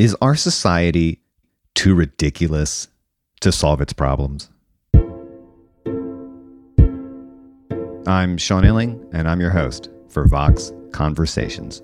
[0.00, 1.20] Is our society
[1.74, 2.88] too ridiculous
[3.42, 4.48] to solve its problems?
[8.06, 11.82] I'm Sean Illing, and I'm your host for Vox Conversations.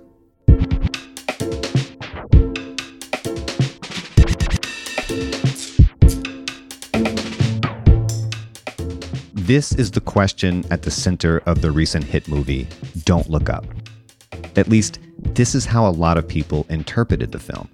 [9.34, 12.66] This is the question at the center of the recent hit movie,
[13.04, 13.66] Don't Look Up.
[14.56, 17.68] At least, this is how a lot of people interpreted the film.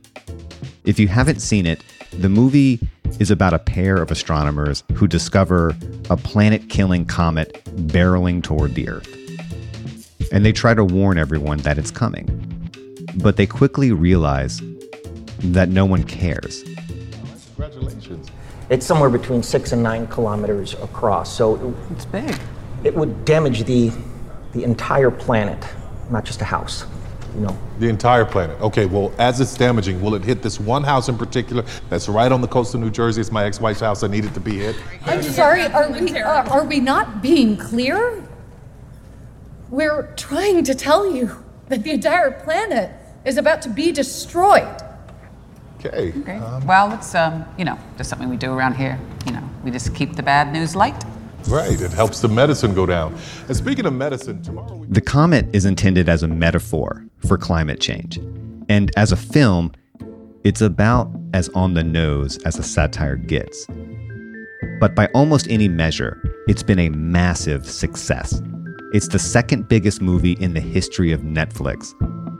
[0.84, 1.80] If you haven't seen it,
[2.12, 2.80] the movie
[3.20, 5.76] is about a pair of astronomers who discover
[6.10, 9.08] a planet killing comet barreling toward the Earth.
[10.32, 12.26] And they try to warn everyone that it's coming.
[13.16, 14.60] But they quickly realize
[15.38, 16.64] that no one cares.
[17.56, 18.28] Congratulations.
[18.68, 22.34] It's somewhere between six and nine kilometers across, so It's big.
[22.82, 23.92] it would damage the,
[24.52, 25.62] the entire planet,
[26.10, 26.86] not just a house.
[27.34, 28.60] You know, The entire planet.
[28.60, 32.30] Okay, well, as it's damaging, will it hit this one house in particular that's right
[32.30, 33.20] on the coast of New Jersey?
[33.22, 34.02] It's my ex-wife's house.
[34.02, 34.76] I need it to be hit.
[35.06, 38.22] I'm sorry, are we, uh, are we not being clear?
[39.70, 42.90] We're trying to tell you that the entire planet
[43.24, 44.82] is about to be destroyed.
[45.78, 46.12] Okay.
[46.20, 46.38] Okay.
[46.64, 49.00] well, it's um, you know, just something we do around here.
[49.26, 51.02] You know, we just keep the bad news light.
[51.48, 51.80] Right.
[51.80, 53.16] It helps the medicine go down.
[53.48, 57.80] And speaking of medicine, tomorrow we The comet is intended as a metaphor for climate
[57.80, 58.18] change.
[58.68, 59.72] And as a film,
[60.44, 63.66] it's about as on the nose as a satire gets.
[64.80, 68.42] But by almost any measure, it's been a massive success.
[68.92, 71.92] It's the second biggest movie in the history of Netflix,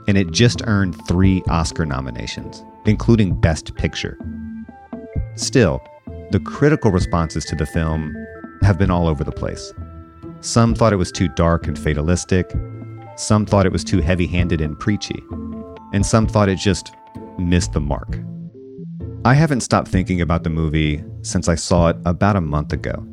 [0.07, 4.17] and it just earned three Oscar nominations, including Best Picture.
[5.35, 5.81] Still,
[6.31, 8.13] the critical responses to the film
[8.61, 9.73] have been all over the place.
[10.41, 12.53] Some thought it was too dark and fatalistic,
[13.15, 15.23] some thought it was too heavy handed and preachy,
[15.93, 16.93] and some thought it just
[17.37, 18.19] missed the mark.
[19.25, 23.07] I haven't stopped thinking about the movie since I saw it about a month ago.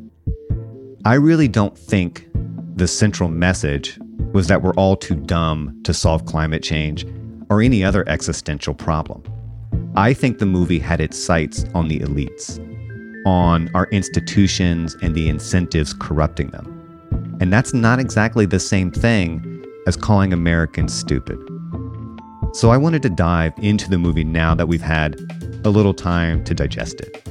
[1.05, 2.27] I really don't think
[2.75, 3.97] the central message
[4.33, 7.05] was that we're all too dumb to solve climate change
[7.49, 9.23] or any other existential problem.
[9.95, 12.59] I think the movie had its sights on the elites,
[13.25, 17.37] on our institutions and the incentives corrupting them.
[17.41, 21.39] And that's not exactly the same thing as calling Americans stupid.
[22.53, 25.15] So I wanted to dive into the movie now that we've had
[25.63, 27.21] a little time to digest it.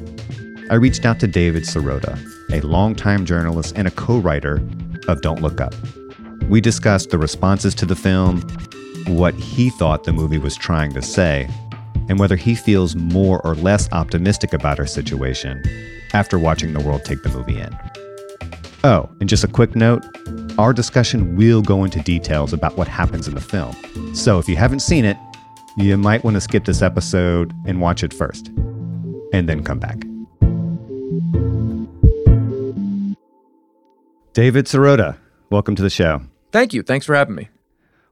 [0.70, 2.18] I reached out to David Sirota,
[2.52, 4.62] a longtime journalist and a co writer
[5.08, 5.74] of Don't Look Up.
[6.48, 8.40] We discussed the responses to the film,
[9.06, 11.48] what he thought the movie was trying to say,
[12.08, 15.62] and whether he feels more or less optimistic about our situation
[16.12, 17.76] after watching the world take the movie in.
[18.82, 20.04] Oh, and just a quick note
[20.58, 23.74] our discussion will go into details about what happens in the film.
[24.14, 25.16] So if you haven't seen it,
[25.76, 28.48] you might want to skip this episode and watch it first,
[29.32, 29.98] and then come back.
[34.32, 35.16] David Sirota,
[35.50, 36.22] welcome to the show.
[36.52, 36.82] Thank you.
[36.82, 37.48] Thanks for having me.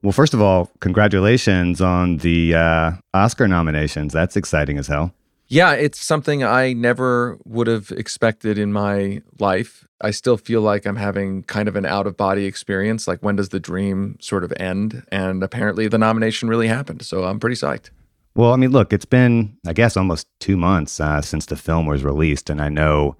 [0.02, 4.12] Well, first of all, congratulations on the uh, Oscar nominations.
[4.12, 5.12] That's exciting as hell.
[5.50, 9.88] Yeah, it's something I never would have expected in my life.
[10.00, 13.08] I still feel like I'm having kind of an out of body experience.
[13.08, 15.04] Like, when does the dream sort of end?
[15.10, 17.02] And apparently, the nomination really happened.
[17.02, 17.90] So I'm pretty psyched.
[18.34, 21.86] Well, I mean, look, it's been, I guess, almost two months uh, since the film
[21.86, 23.16] was released, and I know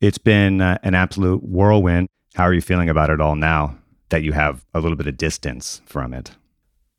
[0.00, 2.08] it's been uh, an absolute whirlwind.
[2.34, 3.78] How are you feeling about it all now
[4.10, 6.32] that you have a little bit of distance from it?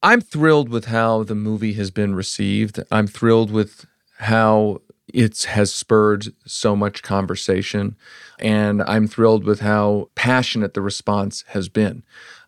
[0.01, 2.79] I'm thrilled with how the movie has been received.
[2.89, 3.85] I'm thrilled with
[4.19, 4.81] how
[5.13, 7.95] it has spurred so much conversation.
[8.39, 12.03] And I'm thrilled with how passionate the response has been.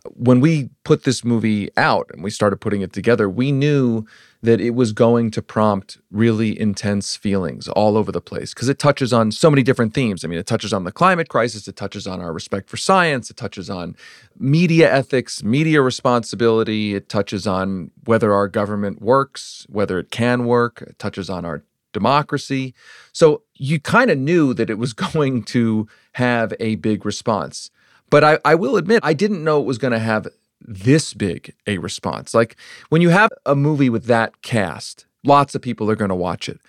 [0.09, 4.05] When we put this movie out and we started putting it together, we knew
[4.43, 8.79] that it was going to prompt really intense feelings all over the place because it
[8.79, 10.25] touches on so many different themes.
[10.25, 13.29] I mean, it touches on the climate crisis, it touches on our respect for science,
[13.29, 13.95] it touches on
[14.39, 20.81] media ethics, media responsibility, it touches on whether our government works, whether it can work,
[20.81, 21.63] it touches on our
[21.93, 22.73] democracy.
[23.11, 27.69] So you kind of knew that it was going to have a big response.
[28.11, 30.27] But I, I will admit, I didn't know it was going to have
[30.59, 32.35] this big a response.
[32.35, 32.55] Like
[32.89, 36.47] when you have a movie with that cast, lots of people are going to watch
[36.47, 36.59] it.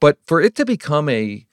[0.00, 1.44] But for it to become a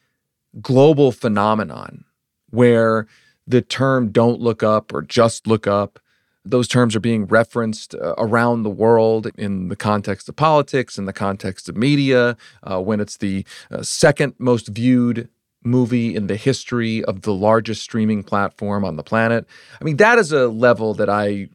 [0.62, 2.06] global phenomenon
[2.52, 3.08] where
[3.46, 6.00] the term don't look up or just look up,
[6.46, 11.06] those terms are being referenced uh, around the world in the context of politics, in
[11.06, 15.28] the context of media, uh, when it's the uh, second most viewed
[15.64, 19.46] movie in the history of the largest streaming platform on the planet.
[19.80, 21.50] I mean, that is a level that I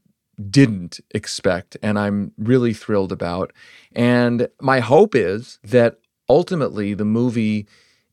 [0.50, 3.52] didn't expect and I'm really thrilled about.
[3.94, 5.98] And my hope is that
[6.28, 7.66] ultimately the movie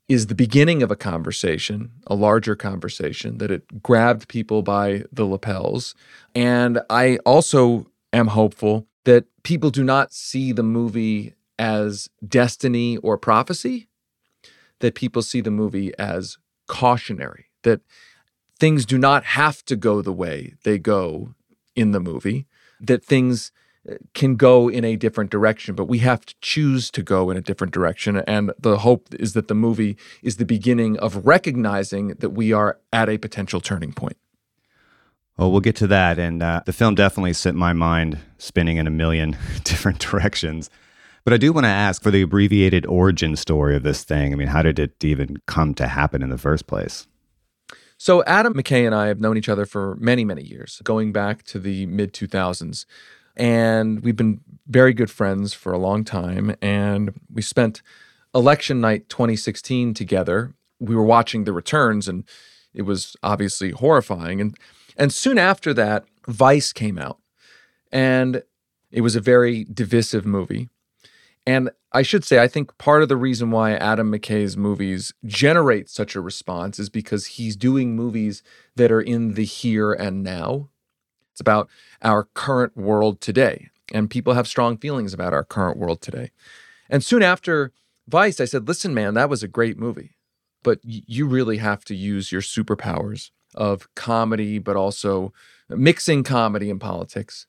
[0.08, 5.24] is the beginning of a conversation, a larger conversation, that it grabbed people by the
[5.24, 5.94] lapels.
[6.34, 13.16] And I also am hopeful that people do not see the movie as destiny or
[13.16, 13.88] prophecy,
[14.82, 16.36] that people see the movie as
[16.68, 17.80] cautionary, that
[18.58, 21.34] things do not have to go the way they go
[21.74, 22.46] in the movie,
[22.80, 23.50] that things
[23.88, 27.36] uh, can go in a different direction, but we have to choose to go in
[27.36, 28.18] a different direction.
[28.18, 32.78] And the hope is that the movie is the beginning of recognizing that we are
[32.92, 34.16] at a potential turning point.
[35.36, 36.18] Well, we'll get to that.
[36.18, 40.70] And uh, the film definitely sent my mind spinning in a million different directions.
[41.24, 44.32] But I do want to ask for the abbreviated origin story of this thing.
[44.32, 47.06] I mean, how did it even come to happen in the first place?
[47.96, 51.44] So, Adam McKay and I have known each other for many, many years, going back
[51.44, 52.84] to the mid 2000s.
[53.36, 56.56] And we've been very good friends for a long time.
[56.60, 57.80] And we spent
[58.34, 60.52] election night 2016 together.
[60.80, 62.24] We were watching the returns, and
[62.74, 64.40] it was obviously horrifying.
[64.40, 64.58] And,
[64.96, 67.18] and soon after that, Vice came out.
[67.92, 68.42] And
[68.90, 70.68] it was a very divisive movie.
[71.46, 75.90] And I should say, I think part of the reason why Adam McKay's movies generate
[75.90, 78.42] such a response is because he's doing movies
[78.76, 80.68] that are in the here and now.
[81.32, 81.68] It's about
[82.00, 83.68] our current world today.
[83.92, 86.30] And people have strong feelings about our current world today.
[86.88, 87.72] And soon after
[88.08, 90.16] Vice, I said, listen, man, that was a great movie,
[90.62, 95.32] but you really have to use your superpowers of comedy, but also
[95.68, 97.46] mixing comedy and politics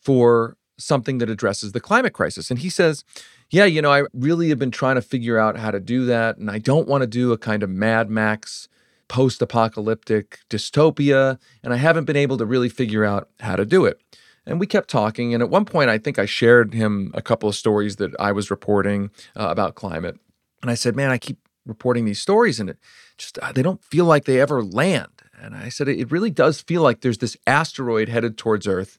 [0.00, 2.50] for something that addresses the climate crisis.
[2.50, 3.04] And he says,
[3.50, 6.38] Yeah, you know, I really have been trying to figure out how to do that.
[6.38, 8.68] And I don't want to do a kind of Mad Max
[9.08, 11.38] post apocalyptic dystopia.
[11.62, 14.00] And I haven't been able to really figure out how to do it.
[14.46, 15.34] And we kept talking.
[15.34, 18.32] And at one point, I think I shared him a couple of stories that I
[18.32, 20.18] was reporting uh, about climate.
[20.62, 22.78] And I said, Man, I keep reporting these stories and it
[23.18, 25.22] just, uh, they don't feel like they ever land.
[25.40, 28.98] And I said, It really does feel like there's this asteroid headed towards Earth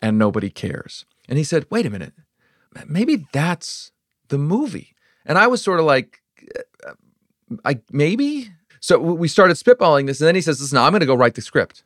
[0.00, 1.04] and nobody cares.
[1.28, 2.14] And he said, wait a minute,
[2.86, 3.92] maybe that's
[4.28, 4.94] the movie.
[5.26, 6.20] And I was sort of like,
[6.86, 6.92] uh,
[7.64, 8.50] I maybe.
[8.80, 11.34] So we started spitballing this, and then he says, "Listen, I'm going to go write
[11.34, 11.82] the script."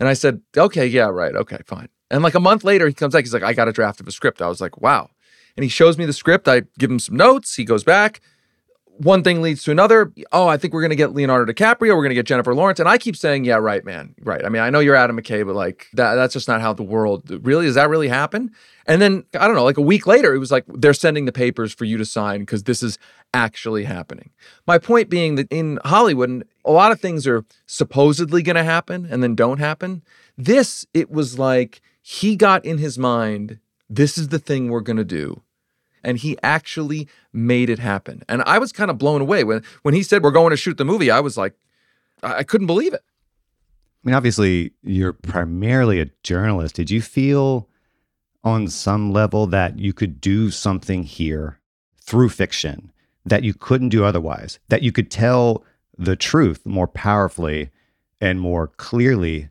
[0.00, 3.14] And I said, "Okay, yeah, right, okay, fine." And like a month later, he comes
[3.14, 3.24] back.
[3.24, 5.10] He's like, "I got a draft of a script." I was like, "Wow!"
[5.56, 6.48] And he shows me the script.
[6.48, 7.54] I give him some notes.
[7.54, 8.20] He goes back
[8.98, 10.12] one thing leads to another.
[10.32, 11.96] Oh, I think we're going to get Leonardo DiCaprio.
[11.96, 12.78] We're going to get Jennifer Lawrence.
[12.78, 14.14] And I keep saying, yeah, right, man.
[14.22, 14.44] Right.
[14.44, 16.82] I mean, I know you're Adam McKay, but like that, that's just not how the
[16.82, 18.52] world really, does that really happen?
[18.86, 21.32] And then, I don't know, like a week later, it was like, they're sending the
[21.32, 22.98] papers for you to sign because this is
[23.32, 24.30] actually happening.
[24.66, 29.08] My point being that in Hollywood, a lot of things are supposedly going to happen
[29.10, 30.02] and then don't happen.
[30.38, 33.58] This, it was like he got in his mind,
[33.90, 35.42] this is the thing we're going to do
[36.04, 38.22] and he actually made it happen.
[38.28, 40.76] And I was kind of blown away when when he said we're going to shoot
[40.76, 41.10] the movie.
[41.10, 41.54] I was like,
[42.22, 43.02] I, I couldn't believe it.
[43.02, 46.74] I mean, obviously, you're primarily a journalist.
[46.74, 47.68] Did you feel
[48.42, 51.58] on some level that you could do something here
[52.02, 52.92] through fiction
[53.24, 54.58] that you couldn't do otherwise?
[54.68, 55.64] That you could tell
[55.96, 57.70] the truth more powerfully
[58.20, 59.48] and more clearly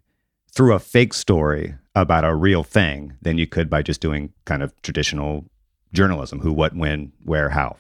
[0.52, 4.62] through a fake story about a real thing than you could by just doing kind
[4.62, 5.46] of traditional
[5.94, 7.78] journalism who, what, when, where, how?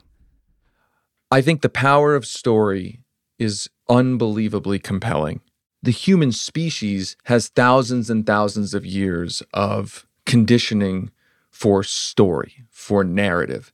[1.31, 2.99] I think the power of story
[3.39, 5.41] is unbelievably compelling.
[5.81, 11.11] The human species has thousands and thousands of years of conditioning
[11.49, 13.73] for story, for narrative.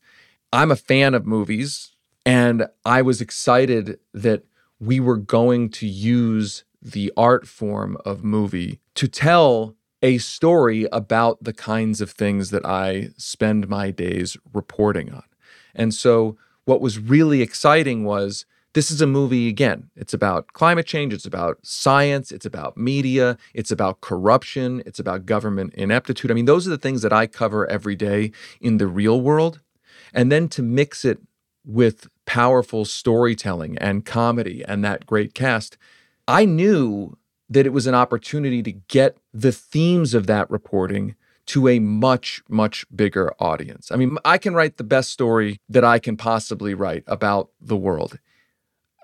[0.51, 4.43] I'm a fan of movies, and I was excited that
[4.79, 11.44] we were going to use the art form of movie to tell a story about
[11.44, 15.24] the kinds of things that I spend my days reporting on.
[15.75, 19.89] And so, what was really exciting was this is a movie again.
[19.96, 25.25] It's about climate change, it's about science, it's about media, it's about corruption, it's about
[25.25, 26.29] government ineptitude.
[26.29, 29.62] I mean, those are the things that I cover every day in the real world.
[30.13, 31.20] And then to mix it
[31.65, 35.77] with powerful storytelling and comedy and that great cast,
[36.27, 37.18] I knew
[37.50, 41.15] that it was an opportunity to get the themes of that reporting
[41.48, 43.91] to a much, much bigger audience.
[43.91, 47.75] I mean, I can write the best story that I can possibly write about the
[47.75, 48.20] world.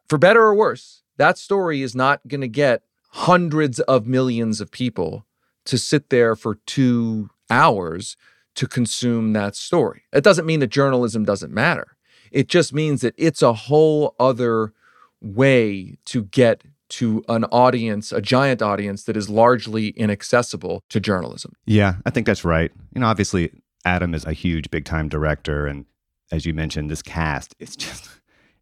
[0.07, 4.69] For better or worse, that story is not going to get hundreds of millions of
[4.69, 5.25] people
[5.65, 8.15] to sit there for two hours
[8.53, 10.03] to consume that story.
[10.13, 11.97] It doesn't mean that journalism doesn't matter.
[12.31, 14.73] It just means that it's a whole other
[15.21, 16.61] way to get
[16.95, 21.51] to an audience, a giant audience that is largely inaccessible to journalism.
[21.65, 22.71] Yeah, I think that's right.
[22.93, 23.51] You know, obviously,
[23.83, 25.67] Adam is a huge, big time director.
[25.67, 25.85] And
[26.31, 28.09] as you mentioned, this cast is just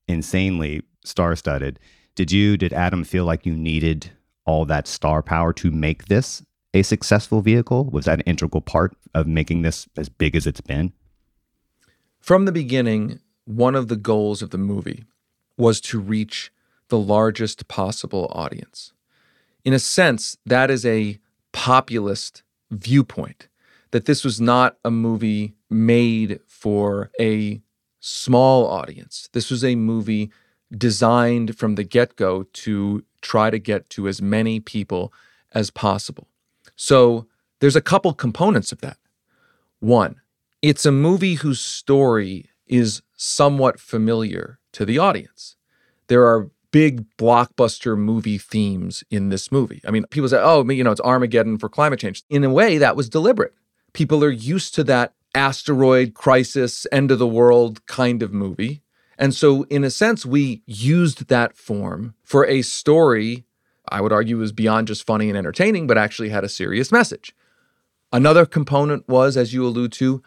[0.07, 1.79] insanely star studded.
[2.15, 4.09] Did you, did Adam feel like you needed
[4.45, 7.85] all that star power to make this a successful vehicle?
[7.85, 10.91] Was that an integral part of making this as big as it's been?
[12.19, 15.03] From the beginning, one of the goals of the movie
[15.57, 16.51] was to reach
[16.89, 18.93] the largest possible audience.
[19.65, 21.19] In a sense, that is a
[21.51, 23.47] populist viewpoint,
[23.91, 27.61] that this was not a movie made for a
[27.99, 29.29] small audience.
[29.33, 30.31] This was a movie
[30.75, 35.13] designed from the get go to try to get to as many people
[35.53, 36.27] as possible.
[36.75, 37.27] So
[37.59, 38.97] there's a couple components of that.
[39.79, 40.19] One,
[40.61, 45.55] it's a movie whose story is somewhat familiar to the audience.
[46.07, 49.79] There are big blockbuster movie themes in this movie.
[49.87, 52.23] I mean, people say, oh, you know, it's Armageddon for climate change.
[52.29, 53.53] In a way, that was deliberate.
[53.93, 58.81] People are used to that asteroid crisis, end of the world kind of movie.
[59.17, 63.45] And so, in a sense, we used that form for a story
[63.89, 67.35] I would argue was beyond just funny and entertaining, but actually had a serious message.
[68.11, 70.23] Another component was, as you allude to,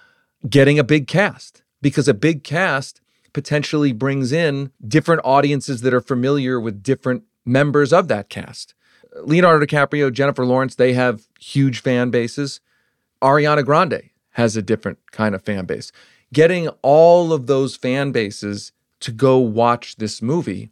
[0.48, 3.00] getting a big cast, because a big cast
[3.36, 8.72] potentially brings in different audiences that are familiar with different members of that cast.
[9.24, 12.62] Leonardo DiCaprio, Jennifer Lawrence, they have huge fan bases.
[13.20, 15.92] Ariana Grande has a different kind of fan base.
[16.32, 20.70] Getting all of those fan bases to go watch this movie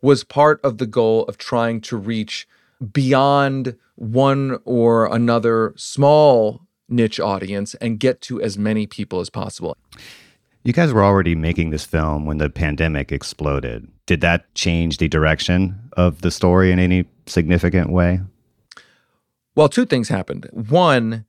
[0.00, 2.48] was part of the goal of trying to reach
[2.94, 9.76] beyond one or another small niche audience and get to as many people as possible.
[10.66, 13.86] You guys were already making this film when the pandemic exploded.
[14.06, 18.18] Did that change the direction of the story in any significant way?
[19.54, 20.48] Well, two things happened.
[20.50, 21.24] One,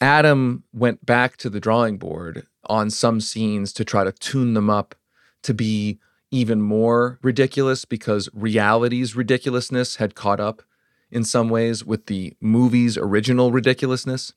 [0.00, 4.70] Adam went back to the drawing board on some scenes to try to tune them
[4.70, 4.94] up
[5.42, 5.98] to be
[6.30, 10.62] even more ridiculous because reality's ridiculousness had caught up
[11.10, 14.32] in some ways with the movie's original ridiculousness.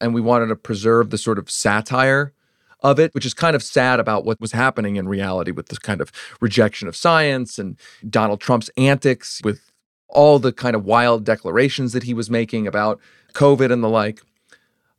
[0.00, 2.32] And we wanted to preserve the sort of satire
[2.82, 5.78] of it, which is kind of sad about what was happening in reality with this
[5.78, 9.70] kind of rejection of science and Donald Trump's antics with
[10.08, 13.00] all the kind of wild declarations that he was making about
[13.34, 14.22] COVID and the like.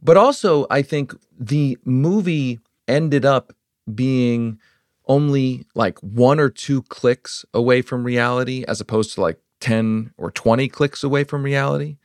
[0.01, 3.53] But also, I think the movie ended up
[3.93, 4.59] being
[5.07, 10.31] only like one or two clicks away from reality as opposed to like 10 or
[10.31, 11.97] 20 clicks away from reality.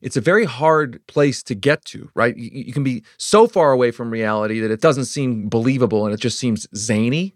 [0.00, 2.36] It's a very hard place to get to, right?
[2.36, 6.14] You, you, can be so far away from reality that it doesn't seem believable and
[6.14, 7.34] it just seems zany.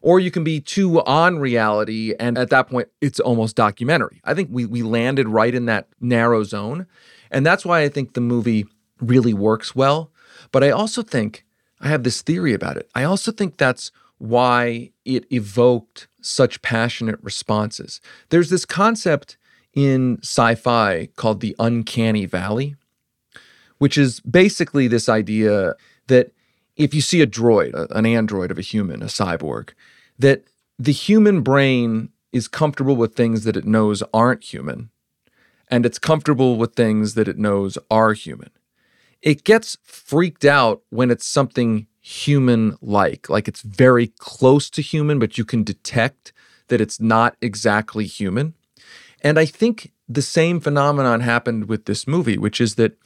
[0.00, 4.20] Or you can be too on reality and at that point it's almost documentary.
[4.24, 6.86] I think we we landed right in that narrow zone.
[7.30, 8.66] And that's why I think the movie
[9.00, 10.10] really works well.
[10.52, 11.44] But I also think
[11.80, 12.88] I have this theory about it.
[12.94, 18.00] I also think that's why it evoked such passionate responses.
[18.30, 19.36] There's this concept
[19.74, 22.76] in sci fi called the uncanny valley,
[23.78, 25.74] which is basically this idea
[26.06, 26.32] that
[26.76, 29.70] if you see a droid, an android of a human, a cyborg,
[30.18, 30.44] that
[30.78, 34.90] the human brain is comfortable with things that it knows aren't human,
[35.68, 38.50] and it's comfortable with things that it knows are human.
[39.22, 43.30] It gets freaked out when it's something human like.
[43.30, 46.32] Like it's very close to human, but you can detect
[46.68, 48.54] that it's not exactly human.
[49.24, 52.96] And I think the same phenomenon happened with this movie, which is that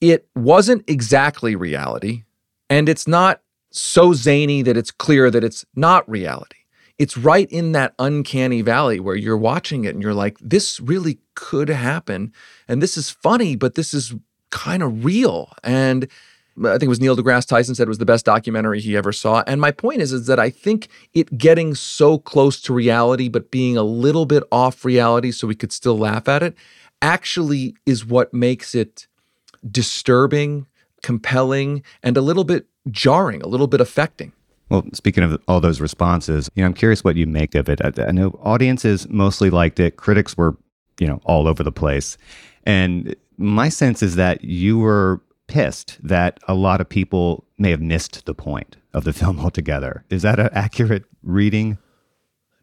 [0.00, 2.24] it wasn't exactly reality,
[2.68, 6.56] and it's not so zany that it's clear that it's not reality.
[6.98, 11.18] It's right in that uncanny valley where you're watching it and you're like, this really
[11.34, 12.32] could happen.
[12.66, 14.14] And this is funny, but this is
[14.50, 15.52] kind of real.
[15.62, 16.08] And
[16.64, 19.44] I think it was Neil deGrasse Tyson said was the best documentary he ever saw.
[19.46, 23.50] And my point is, is that I think it getting so close to reality, but
[23.50, 26.56] being a little bit off reality so we could still laugh at it,
[27.02, 29.06] actually is what makes it
[29.70, 30.66] disturbing,
[31.02, 34.32] compelling, and a little bit jarring, a little bit affecting.
[34.68, 37.80] Well, speaking of all those responses, you know, I'm curious what you make of it.
[37.84, 39.96] I, I know audiences mostly liked it.
[39.96, 40.56] Critics were,
[40.98, 42.16] you know, all over the place.
[42.64, 47.80] And my sense is that you were pissed that a lot of people may have
[47.80, 50.04] missed the point of the film altogether.
[50.10, 51.78] Is that an accurate reading?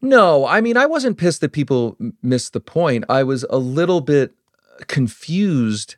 [0.02, 3.06] No, I mean, I wasn't pissed that people missed the point.
[3.08, 4.34] I was a little bit
[4.80, 5.96] uh, confused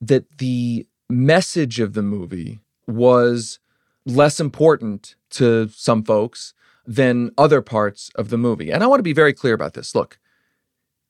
[0.00, 3.60] that the message of the movie was
[4.04, 6.54] less important to some folks
[6.86, 8.70] than other parts of the movie.
[8.70, 9.94] And I want to be very clear about this.
[9.94, 10.18] Look,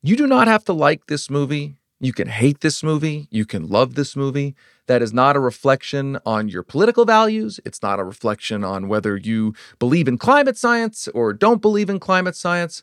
[0.02, 1.76] you do not have to like this movie.
[1.98, 3.26] You can hate this movie.
[3.30, 4.54] You can love this movie.
[4.86, 7.58] That is not a reflection on your political values.
[7.64, 11.98] It's not a reflection on whether you believe in climate science or don't believe in
[11.98, 12.82] climate science.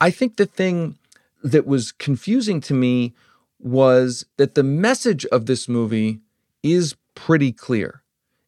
[0.00, 0.98] I think the thing
[1.44, 3.14] that was confusing to me
[3.58, 6.20] was that the message of this movie
[6.62, 8.02] is pretty clear.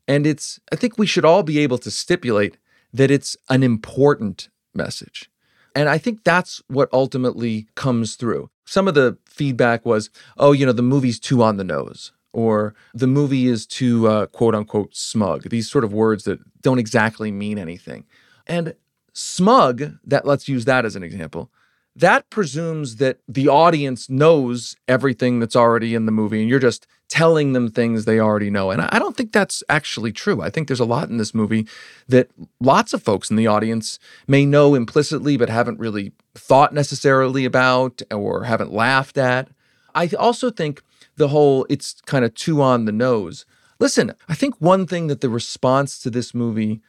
[0.07, 2.57] And it's, I think we should all be able to stipulate
[2.93, 5.31] that it's an important message.
[5.75, 8.51] And I think that's what ultimately comes through.
[8.65, 12.75] Some of the feedback was, oh, you know, the movie's too on the nose or
[12.95, 15.49] the movie is too uh, quote unquote smug.
[15.49, 18.05] These sort of words that don't exactly mean anything.
[18.47, 18.75] And
[19.13, 21.51] smug, that let's use that as an example,
[21.99, 26.87] that presumes that the audience knows everything that's already in the movie and you're just
[27.09, 28.71] telling them things they already know.
[28.71, 30.41] And I don't think that's actually true.
[30.41, 31.67] I think there's a lot in this movie
[32.07, 37.45] that lots of folks in the audience may know implicitly but haven't really thought necessarily
[37.45, 39.49] about or haven't laughed at.
[39.95, 40.83] I also think
[41.17, 43.45] the whole it's kind of too on the nose.
[43.81, 46.81] Listen, I think one thing that the response to this movie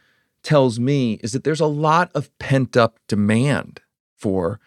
[0.44, 3.80] tells me is that there's a lot of pent up demand
[4.16, 4.60] for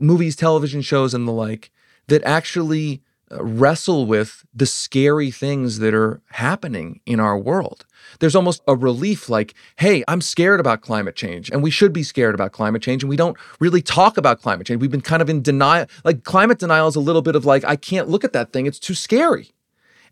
[0.00, 1.70] movies, television shows, and the like
[2.08, 7.86] that actually uh, wrestle with the scary things that are happening in our world.
[8.18, 12.02] There's almost a relief like, hey, I'm scared about climate change, and we should be
[12.02, 14.80] scared about climate change, and we don't really talk about climate change.
[14.80, 15.86] We've been kind of in denial.
[16.04, 18.66] Like, climate denial is a little bit of like, I can't look at that thing,
[18.66, 19.52] it's too scary.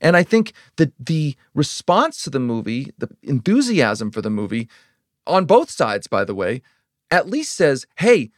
[0.01, 4.69] And I think that the response to the movie, the enthusiasm for the movie,
[5.27, 6.63] on both sides, by the way,
[7.11, 8.31] at least says, hey,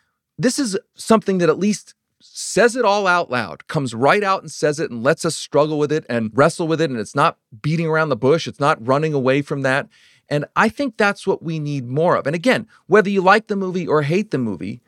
[0.42, 4.50] this is something that at least says it all out loud, comes right out and
[4.50, 6.90] says it and lets us struggle with it and wrestle with it.
[6.90, 9.88] And it's not beating around the bush, it's not running away from that.
[10.29, 12.26] And I think that's what we need more of.
[12.26, 14.81] And again, whether you like the movie or hate the movie,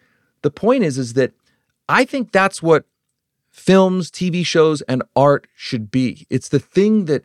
[0.43, 1.33] the point is is that
[1.89, 2.85] I think that's what
[3.51, 6.27] films, TV shows and art should be.
[6.31, 7.25] It's the thing that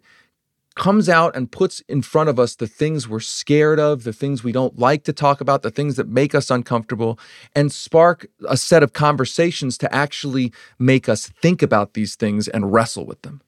[0.78, 4.44] comes out and puts in front of us the things we're scared of, the things
[4.44, 7.20] we don't like to talk about, the things that make us uncomfortable,
[7.56, 12.72] and spark a set of conversations to actually make us think about these things and
[12.72, 13.42] wrestle with them.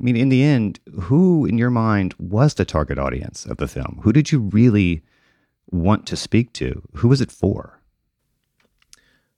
[0.00, 3.68] I mean, in the end, who in your mind was the target audience of the
[3.68, 4.00] film?
[4.02, 5.02] Who did you really
[5.70, 6.82] want to speak to?
[6.94, 7.80] Who was it for?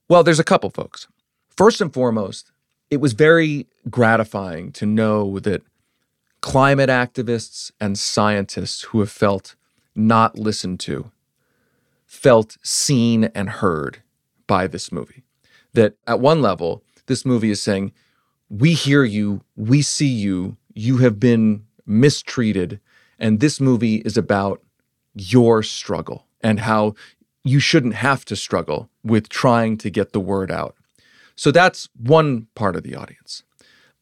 [0.07, 1.07] Well, there's a couple folks.
[1.49, 2.51] First and foremost,
[2.89, 5.63] it was very gratifying to know that
[6.43, 9.55] climate activists and scientists who have felt
[9.95, 11.09] not listened to,
[12.05, 14.03] felt seen and heard
[14.45, 15.23] by this movie.
[15.71, 17.93] That at one level, this movie is saying,
[18.49, 22.81] We hear you, we see you, you have been mistreated,
[23.17, 24.61] and this movie is about
[25.15, 26.93] your struggle and how
[27.45, 30.75] you shouldn't have to struggle with trying to get the word out.
[31.37, 33.43] So that's one part of the audience.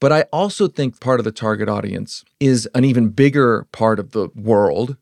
[0.01, 4.11] But I also think part of the target audience is an even bigger part of
[4.11, 4.97] the world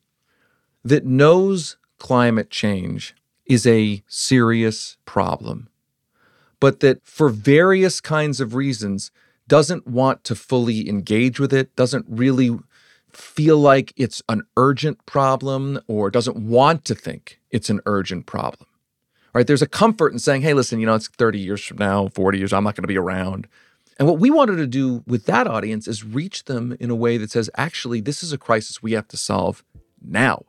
[0.83, 5.69] that knows climate change is a serious problem,
[6.59, 9.09] but that for various kinds of reasons
[9.47, 12.59] doesn't want to fully engage with it, doesn't really
[13.09, 18.67] feel like it's an urgent problem, or doesn't want to think it's an urgent problem.
[19.33, 19.47] Right?
[19.47, 22.37] There's a comfort in saying, hey, listen, you know, it's 30 years from now, 40
[22.37, 23.47] years, I'm not going to be around.
[23.99, 27.17] And what we wanted to do with that audience is reach them in a way
[27.17, 29.61] that says, actually, this is a crisis we have to solve
[30.01, 30.45] now.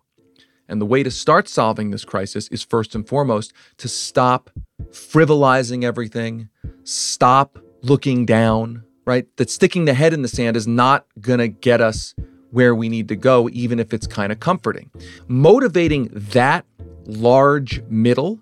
[0.69, 4.51] And the way to start solving this crisis is first and foremost to stop
[4.91, 6.49] frivolizing everything,
[6.85, 9.27] stop looking down, right?
[9.37, 12.15] That sticking the head in the sand is not going to get us
[12.53, 14.93] where we need to go, even if it's kind of comforting.
[15.27, 16.65] Motivating that
[17.07, 18.39] large middle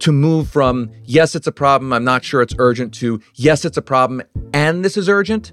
[0.00, 3.76] to move from, yes, it's a problem, I'm not sure it's urgent, to, yes, it's
[3.76, 5.52] a problem, and this is urgent,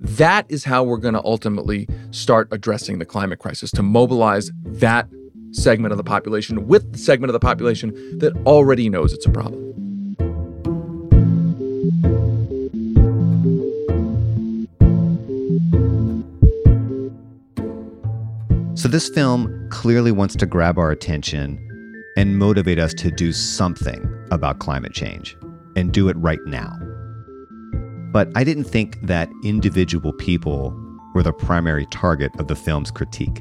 [0.00, 5.08] that is how we're going to ultimately start addressing the climate crisis to mobilize that
[5.52, 9.30] segment of the population with the segment of the population that already knows it's a
[9.30, 9.60] problem.
[18.76, 21.58] So, this film clearly wants to grab our attention
[22.16, 25.36] and motivate us to do something about climate change
[25.76, 26.78] and do it right now.
[28.12, 30.78] But I didn't think that individual people
[31.14, 33.40] were the primary target of the film's critique.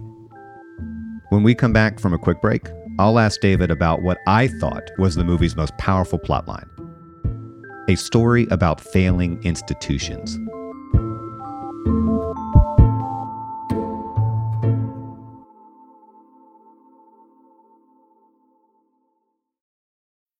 [1.29, 4.83] When we come back from a quick break, I'll ask David about what I thought
[4.97, 6.69] was the movie's most powerful plotline
[7.89, 10.39] a story about failing institutions.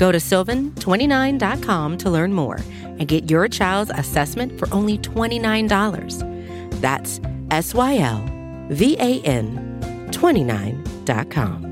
[0.00, 6.80] Go to sylvan29.com to learn more and get your child's assessment for only $29.
[6.80, 8.24] That's S Y L
[8.70, 11.66] V A N 29.com.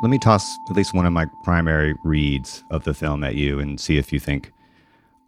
[0.00, 3.60] Let me toss at least one of my primary reads of the film at you
[3.60, 4.53] and see if you think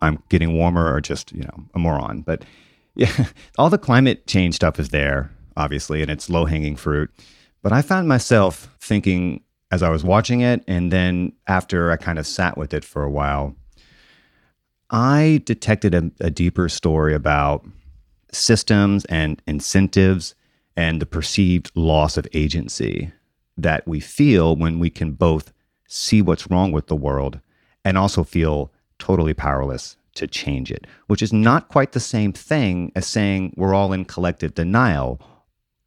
[0.02, 2.22] I'm getting warmer or just, you know, a moron.
[2.22, 2.44] But
[2.94, 3.26] yeah,
[3.59, 7.11] all the climate change stuff is there, obviously, and it's low hanging fruit.
[7.62, 12.18] But I found myself thinking as I was watching it, and then after I kind
[12.18, 13.56] of sat with it for a while,
[14.90, 17.66] I detected a, a deeper story about
[18.32, 20.35] systems and incentives
[20.76, 23.11] and the perceived loss of agency
[23.56, 25.52] that we feel when we can both
[25.88, 27.40] see what's wrong with the world
[27.85, 32.90] and also feel totally powerless to change it, which is not quite the same thing
[32.96, 35.20] as saying we're all in collective denial,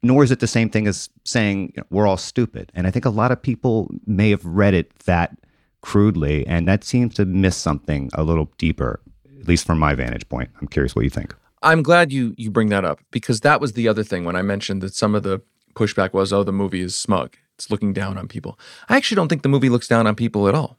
[0.02, 2.70] nor is it the same thing as saying you know, we're all stupid.
[2.74, 5.36] And I think a lot of people may have read it that
[5.82, 9.00] crudely, and that seems to miss something a little deeper,
[9.40, 10.50] at least from my vantage point.
[10.60, 11.34] I'm curious what you think.
[11.62, 14.42] I'm glad you you bring that up because that was the other thing when I
[14.42, 15.42] mentioned that some of the
[15.74, 17.36] pushback was, oh, the movie is smug.
[17.56, 18.58] It's looking down on people.
[18.88, 20.78] I actually don't think the movie looks down on people at all.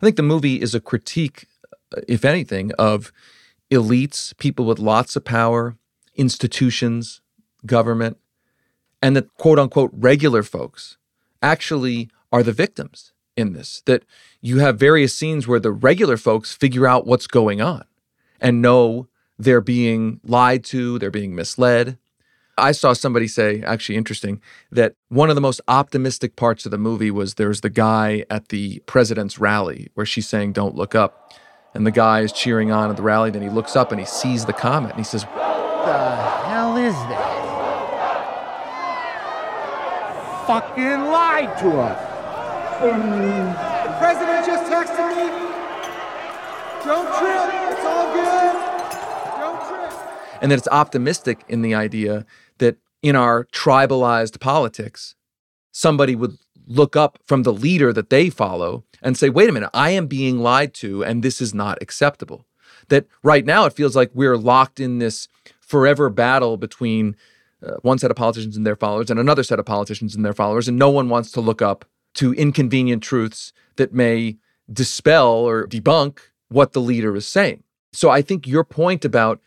[0.00, 1.46] I think the movie is a critique,
[2.08, 3.12] if anything, of
[3.70, 5.76] elites, people with lots of power,
[6.14, 7.20] institutions,
[7.66, 8.18] government,
[9.02, 10.96] and the quote unquote regular folks
[11.42, 13.82] actually are the victims in this.
[13.86, 14.04] That
[14.40, 17.84] you have various scenes where the regular folks figure out what's going on
[18.40, 21.98] and know they're being lied to, they're being misled.
[22.56, 26.78] I saw somebody say, actually interesting, that one of the most optimistic parts of the
[26.78, 31.34] movie was there's the guy at the president's rally where she's saying, Don't look up.
[31.74, 33.30] And the guy is cheering on at the rally.
[33.30, 36.76] Then he looks up and he sees the comet and he says, What the hell
[36.76, 37.34] is that?
[40.46, 42.14] Fucking lied to us.
[42.80, 45.44] The president just texted me.
[46.84, 47.50] Don't trip.
[47.72, 48.54] It's all good.
[49.40, 50.38] Don't trip.
[50.42, 52.26] And that it's optimistic in the idea
[52.58, 55.16] that in our tribalized politics,
[55.72, 59.70] somebody would look up from the leader that they follow and say, wait a minute,
[59.74, 62.46] I am being lied to, and this is not acceptable.
[62.88, 65.28] That right now it feels like we're locked in this
[65.60, 67.16] forever battle between
[67.64, 70.34] uh, one set of politicians and their followers and another set of politicians and their
[70.34, 74.36] followers, and no one wants to look up to inconvenient truths that may
[74.72, 77.62] dispel or debunk what the leader is saying.
[77.92, 79.40] So I think your point about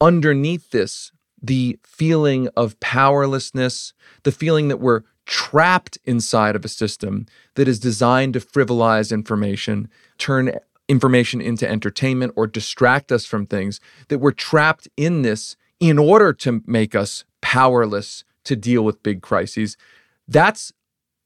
[0.00, 7.26] underneath this, the feeling of powerlessness, the feeling that we're trapped inside of a system
[7.54, 10.52] that is designed to frivolize information, turn
[10.88, 16.32] information into entertainment, or distract us from things, that we're trapped in this in order
[16.32, 19.76] to make us powerless to deal with big crises.
[20.28, 20.72] That's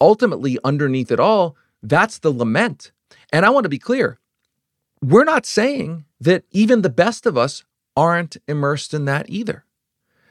[0.00, 2.92] ultimately underneath it all, that's the lament.
[3.32, 4.18] And I want to be clear
[5.02, 7.64] we're not saying that even the best of us
[7.96, 9.64] aren't immersed in that either.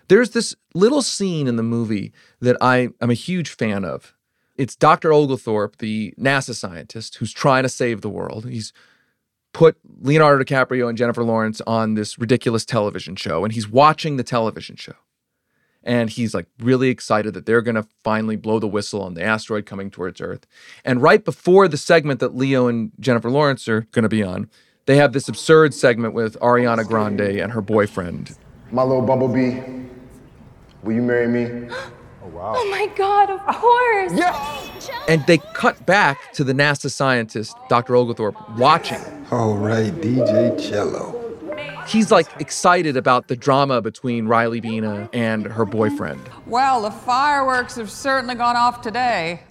[0.10, 4.16] There's this little scene in the movie that I am a huge fan of.
[4.58, 5.14] It's Dr.
[5.14, 8.46] Oglethorpe, the NASA scientist who's trying to save the world.
[8.46, 8.74] He's
[9.54, 14.24] put Leonardo DiCaprio and Jennifer Lawrence on this ridiculous television show, and he's watching the
[14.24, 14.96] television show.
[15.84, 19.24] And he's like really excited that they're going to finally blow the whistle on the
[19.24, 20.48] asteroid coming towards Earth.
[20.84, 24.50] And right before the segment that Leo and Jennifer Lawrence are going to be on,
[24.88, 28.36] they have this absurd segment with Ariana Grande and her boyfriend.
[28.72, 29.62] My little bumblebee,
[30.84, 31.70] will you marry me?
[32.22, 32.54] Oh wow.
[32.58, 34.12] Oh, my God, of course.
[34.14, 34.90] Yes.
[35.08, 37.96] And they cut back to the NASA scientist, Dr.
[37.96, 39.00] Oglethorpe, watching.
[39.32, 41.16] All right, DJ Chello.
[41.88, 46.22] He's like excited about the drama between Riley Bina and her boyfriend.
[46.46, 49.42] Well, the fireworks have certainly gone off today.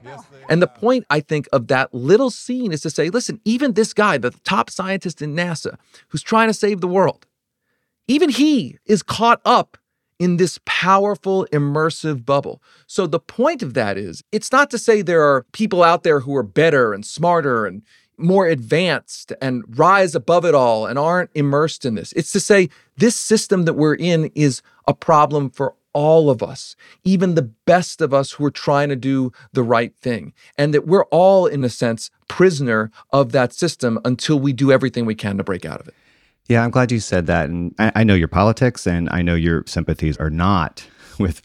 [0.49, 3.95] And the point, I think, of that little scene is to say, listen, even this
[3.95, 7.27] guy, the top scientist in NASA, who's trying to save the world,
[8.07, 9.79] even he is caught up
[10.19, 12.63] in this powerful, immersive bubble.
[12.87, 16.21] So the point of that is, it's not to say there are people out there
[16.21, 17.83] who are better and smarter and
[18.17, 22.13] more advanced and rise above it all and aren't immersed in this.
[22.13, 26.77] It's to say this system that we're in is a problem for all of us,
[27.05, 30.33] even the best of us who are trying to do the right thing.
[30.57, 35.07] And that we're all, in a sense, prisoner of that system until we do everything
[35.07, 35.95] we can to break out of it.
[36.49, 37.51] Yeah, I'm glad you said that.
[37.51, 40.87] And I, I know your politics and I know your sympathies are not
[41.19, 41.43] with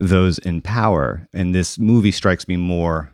[0.00, 1.28] those in power.
[1.34, 3.12] And this movie strikes me more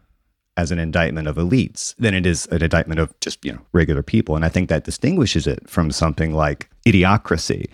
[0.57, 4.03] as an indictment of elites than it is an indictment of just, you know, regular
[4.03, 4.37] people.
[4.37, 7.67] And I think that distinguishes it from something like idiocracy.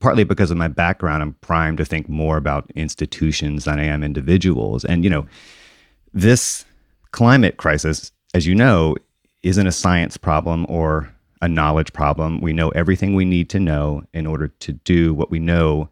[0.00, 4.02] Partly because of my background, I'm primed to think more about institutions than I am
[4.02, 4.84] individuals.
[4.84, 5.26] And, you know,
[6.12, 6.66] this
[7.12, 8.96] climate crisis, as you know,
[9.42, 11.10] isn't a science problem or
[11.46, 12.40] a knowledge problem.
[12.40, 15.88] We know everything we need to know in order to do what we know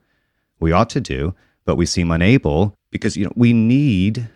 [0.58, 1.32] we ought to do,
[1.64, 4.28] but we seem unable because you know we need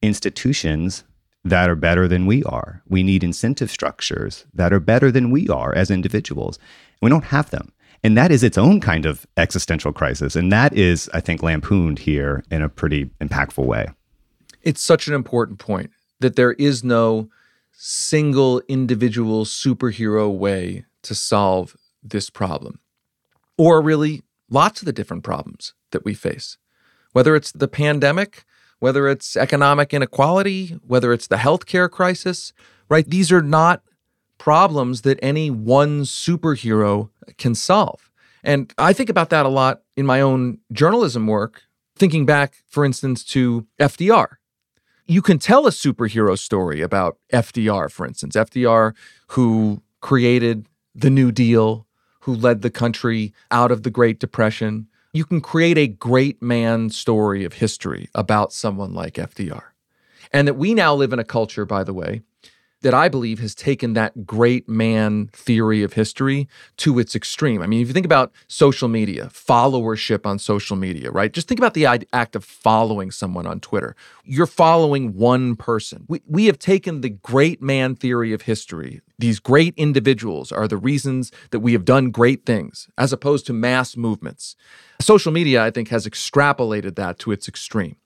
[0.00, 1.04] institutions
[1.44, 2.82] that are better than we are.
[2.88, 6.58] We need incentive structures that are better than we are as individuals.
[7.02, 7.72] We don't have them.
[8.04, 10.36] And that is its own kind of existential crisis.
[10.36, 13.88] And that is, I think, lampooned here in a pretty impactful way.
[14.62, 17.28] It's such an important point that there is no
[17.82, 22.78] single individual superhero way to solve this problem,
[23.56, 26.58] or really lots of the different problems that we face.
[27.12, 28.44] Whether it's the pandemic,
[28.80, 32.52] whether it's economic inequality, whether it's the healthcare crisis,
[32.90, 33.08] right?
[33.08, 33.82] These are not
[34.36, 38.10] problems that any one superhero can solve.
[38.44, 41.62] And I think about that a lot in my own journalism work,
[41.96, 44.36] thinking back, for instance, to FDR
[45.06, 48.94] you can tell a superhero story about FDR, for instance, FDR
[49.28, 51.86] who created the New Deal,
[52.20, 54.88] who led the country out of the Great Depression.
[55.12, 59.62] You can create a great man story of history about someone like FDR.
[60.32, 62.22] And that we now live in a culture, by the way,
[62.82, 67.62] that I believe has taken that great man theory of history to its extreme.
[67.62, 71.32] I mean, if you think about social media, followership on social media, right?
[71.32, 73.94] Just think about the act of following someone on Twitter.
[74.24, 76.04] You're following one person.
[76.08, 79.00] We, we have taken the great man theory of history.
[79.18, 83.52] These great individuals are the reasons that we have done great things, as opposed to
[83.52, 84.56] mass movements.
[85.00, 87.96] Social media, I think, has extrapolated that to its extreme.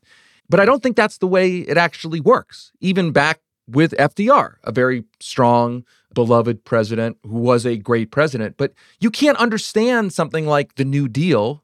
[0.48, 2.72] But I don't think that's the way it actually works.
[2.80, 8.57] Even back with FDR, a very strong, beloved president who was a great president.
[8.57, 11.62] But you can't understand something like the New Deal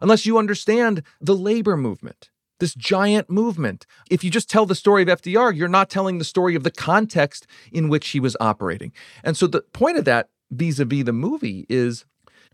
[0.00, 3.86] unless you understand the labor movement, this giant movement.
[4.10, 6.70] If you just tell the story of FDR, you're not telling the story of the
[6.70, 8.92] context in which he was operating.
[9.24, 12.04] And so the point of that vis a vis the movie is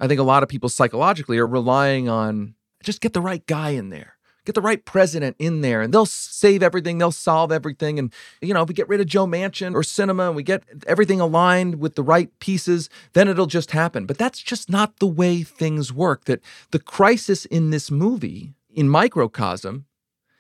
[0.01, 3.71] I think a lot of people psychologically are relying on just get the right guy
[3.71, 7.99] in there get the right president in there and they'll save everything they'll solve everything
[7.99, 10.63] and you know if we get rid of joe manchin or Sinema and we get
[10.87, 14.07] everything aligned with the right pieces then it'll just happen.
[14.07, 18.89] But that's just not the way things work that the crisis in this movie in
[18.89, 19.87] microcosm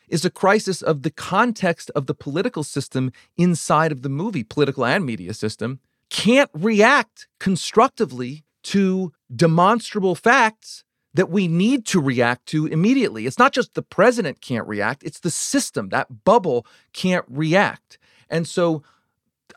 [0.08, 4.44] is a crisis of the context of the political system inside of the movie.
[4.44, 12.46] Political and media system can't react constructively to demonstrable facts that we need to react
[12.46, 13.26] to immediately.
[13.26, 17.98] It's not just the president can't react, it's the system, that bubble can't react.
[18.30, 18.82] And so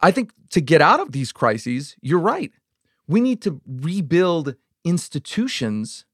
[0.01, 2.51] I think to get out of these crises, you're right.
[3.07, 6.05] We need to rebuild institutions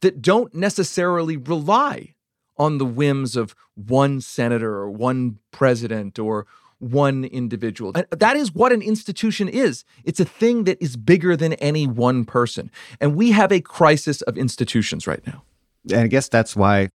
[0.00, 2.14] that don't necessarily rely
[2.56, 6.46] on the whims of one senator or one president or
[6.90, 7.92] one individual.
[8.10, 9.84] That is what an institution is.
[10.04, 12.70] It's a thing that is bigger than any one person.
[13.00, 15.42] And we have a crisis of institutions right now.
[15.90, 16.88] And I guess that's why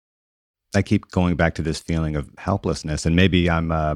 [0.75, 3.05] I keep going back to this feeling of helplessness.
[3.05, 3.95] And maybe I'm uh,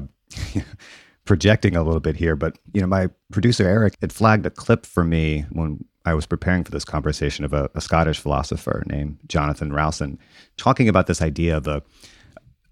[1.24, 4.86] projecting a little bit here, but you know, my producer Eric had flagged a clip
[4.86, 9.18] for me when I was preparing for this conversation of a, a Scottish philosopher named
[9.26, 10.18] Jonathan Rowson,
[10.56, 11.82] talking about this idea of a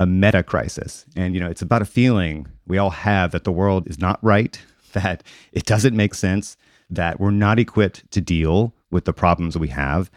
[0.02, 1.06] a meta crisis.
[1.14, 4.18] And, you know, it's about a feeling we all have that the world is not
[4.22, 4.60] right,
[4.92, 6.56] that it doesn't make sense,
[6.90, 10.10] that we're not equipped to deal with the problems we have.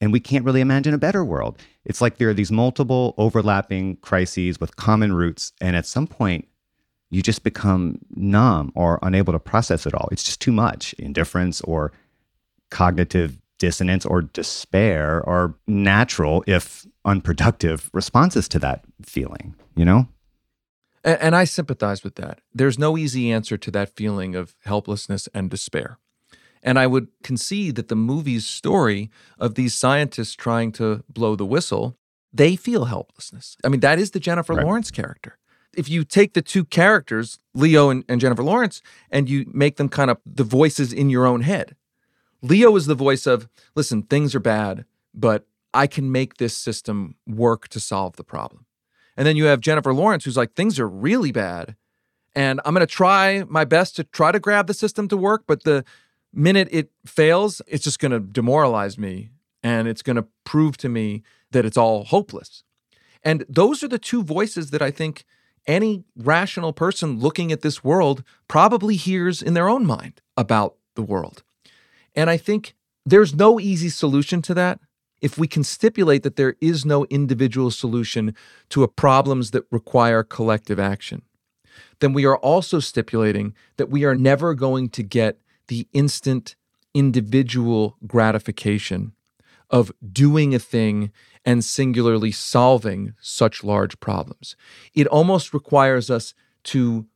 [0.00, 1.58] And we can't really imagine a better world.
[1.84, 5.52] It's like there are these multiple overlapping crises with common roots.
[5.60, 6.48] And at some point,
[7.10, 10.08] you just become numb or unable to process it all.
[10.10, 10.92] It's just too much.
[10.94, 11.92] Indifference or
[12.70, 20.08] cognitive dissonance or despair are natural, if unproductive, responses to that feeling, you know?
[21.04, 22.40] And, and I sympathize with that.
[22.52, 25.98] There's no easy answer to that feeling of helplessness and despair.
[26.62, 31.46] And I would concede that the movie's story of these scientists trying to blow the
[31.46, 31.96] whistle,
[32.32, 33.56] they feel helplessness.
[33.64, 34.64] I mean, that is the Jennifer right.
[34.64, 35.38] Lawrence character.
[35.76, 39.88] If you take the two characters, Leo and, and Jennifer Lawrence, and you make them
[39.88, 41.76] kind of the voices in your own head,
[42.42, 47.16] Leo is the voice of, listen, things are bad, but I can make this system
[47.26, 48.66] work to solve the problem.
[49.16, 51.76] And then you have Jennifer Lawrence, who's like, things are really bad.
[52.34, 55.44] And I'm going to try my best to try to grab the system to work.
[55.46, 55.84] But the
[56.32, 59.30] minute it fails, it's just going to demoralize me.
[59.62, 62.62] And it's going to prove to me that it's all hopeless.
[63.22, 65.24] And those are the two voices that I think
[65.66, 71.02] any rational person looking at this world probably hears in their own mind about the
[71.02, 71.42] world.
[72.14, 72.74] And I think
[73.06, 74.80] there's no easy solution to that.
[75.20, 78.34] If we can stipulate that there is no individual solution
[78.70, 81.22] to problems that require collective action,
[82.00, 86.56] then we are also stipulating that we are never going to get the instant
[86.94, 89.12] individual gratification
[89.68, 91.12] of doing a thing
[91.44, 94.56] and singularly solving such large problems.
[94.94, 97.06] It almost requires us to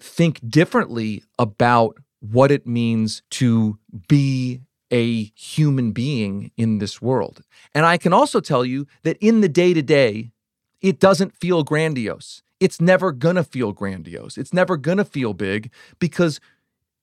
[0.00, 1.98] think differently about
[2.32, 4.60] what it means to be
[4.90, 7.42] a human being in this world.
[7.74, 10.32] And I can also tell you that in the day to day,
[10.80, 12.42] it doesn't feel grandiose.
[12.60, 14.38] It's never gonna feel grandiose.
[14.38, 16.40] It's never gonna feel big because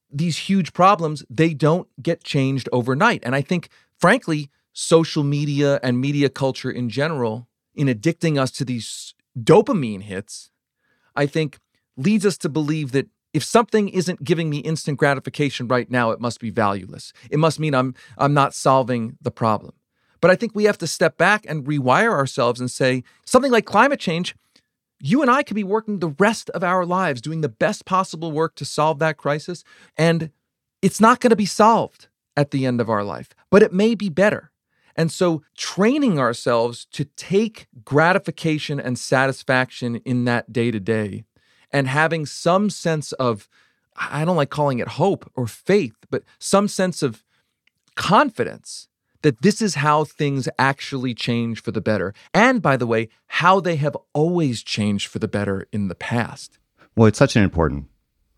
[0.10, 3.22] these huge problems, they don't get changed overnight.
[3.26, 8.66] And I think, frankly, social media and media culture in general, in addicting us to
[8.66, 10.52] these dopamine hits,
[11.16, 11.60] I think
[11.98, 16.22] leads us to believe that if something isn't giving me instant gratification right now, it
[16.22, 17.14] must be valueless.
[17.30, 19.74] It must mean I'm I'm not solving the problem.
[20.22, 23.66] But I think we have to step back and rewire ourselves and say something like
[23.66, 24.36] climate change,
[25.02, 28.32] you and I could be working the rest of our lives doing the best possible
[28.32, 29.66] work to solve that crisis
[29.98, 30.32] and
[30.82, 33.96] it's not going to be solved at the end of our life, but it may
[33.96, 34.52] be better.
[34.96, 41.24] And so, training ourselves to take gratification and satisfaction in that day to day
[41.74, 43.50] and having some sense of,
[43.96, 47.24] I don't like calling it hope or faith, but some sense of
[47.96, 48.88] confidence
[49.24, 52.14] that this is how things actually change for the better.
[52.34, 56.60] And by the way, how they have always changed for the better in the past.
[56.96, 57.88] Well, it's such an important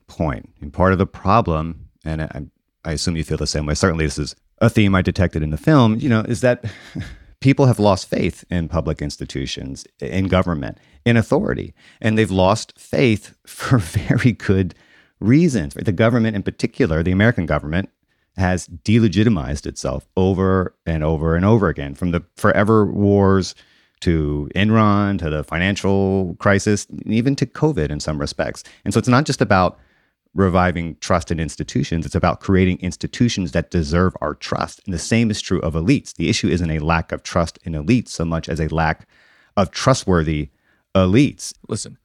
[0.08, 0.50] point.
[0.62, 2.45] And part of the problem, and I,
[2.86, 5.50] I assume you feel the same way, certainly this is a theme I detected in
[5.50, 6.63] the film, you know, is that
[7.45, 13.36] people have lost faith in public institutions, in government, in authority, and they've lost faith
[13.45, 14.73] for very good
[15.19, 15.75] reasons.
[15.75, 17.91] The government, in particular, the American government,
[18.36, 23.53] has delegitimized itself over and over and over again, from the forever wars
[23.99, 28.63] to Enron to the financial crisis, even to COVID in some respects.
[28.84, 29.79] And so it's not just about
[30.36, 32.06] reviving trust in institutions.
[32.06, 34.82] It's about creating institutions that deserve our trust.
[34.86, 36.13] And the same is true of elites.
[36.13, 39.08] The issue isn't a lack of trust in elites so much as a lack
[39.56, 40.50] of trustworthy
[40.93, 41.54] elites.
[41.69, 41.98] Listen,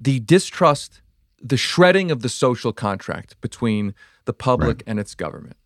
[0.00, 1.02] the distrust,
[1.40, 3.94] the shredding of the social contract between
[4.24, 4.84] the public right.
[4.86, 5.56] and its government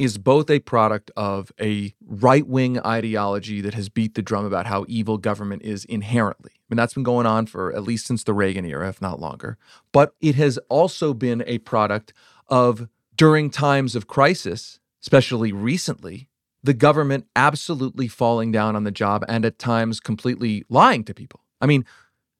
[0.00, 4.64] is both a product of a right wing ideology that has beat the drum about
[4.64, 6.52] how evil government is inherently.
[6.54, 9.20] I mean, that's been going on for at least since the Reagan era, if not
[9.20, 9.58] longer.
[9.92, 12.14] But it has also been a product
[12.48, 16.30] of during times of crisis, especially recently,
[16.62, 21.44] the government absolutely falling down on the job and at times completely lying to people.
[21.60, 21.84] I mean,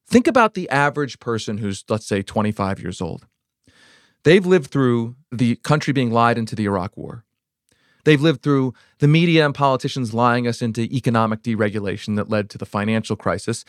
[0.08, 3.26] think about the average person who's, let's say, 25 years old.
[4.24, 7.26] They've lived through the country being lied into the Iraq War.
[8.04, 12.58] They've lived through the media and politicians lying us into economic deregulation that led to
[12.58, 13.64] the financial crisis.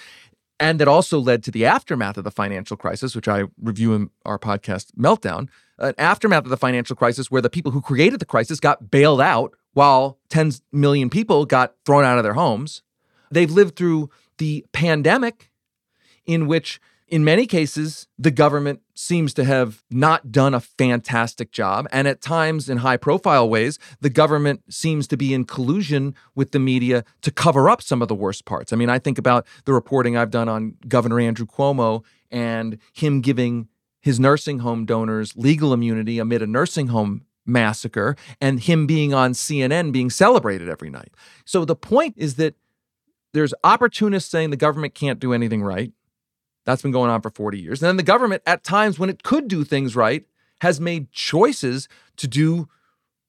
[0.61, 4.11] and that also led to the aftermath of the financial crisis, which I review in
[4.27, 8.27] our podcast Meltdown, an aftermath of the financial crisis where the people who created the
[8.27, 12.83] crisis got bailed out while 10 million people got thrown out of their homes.
[13.31, 15.49] They've lived through the pandemic,
[16.27, 16.79] in which,
[17.11, 21.85] in many cases, the government seems to have not done a fantastic job.
[21.91, 26.51] And at times, in high profile ways, the government seems to be in collusion with
[26.51, 28.71] the media to cover up some of the worst parts.
[28.71, 33.19] I mean, I think about the reporting I've done on Governor Andrew Cuomo and him
[33.19, 33.67] giving
[33.99, 39.33] his nursing home donors legal immunity amid a nursing home massacre and him being on
[39.33, 41.11] CNN being celebrated every night.
[41.43, 42.55] So the point is that
[43.33, 45.91] there's opportunists saying the government can't do anything right.
[46.65, 47.81] That's been going on for 40 years.
[47.81, 50.25] And then the government, at times when it could do things right,
[50.61, 51.87] has made choices
[52.17, 52.69] to do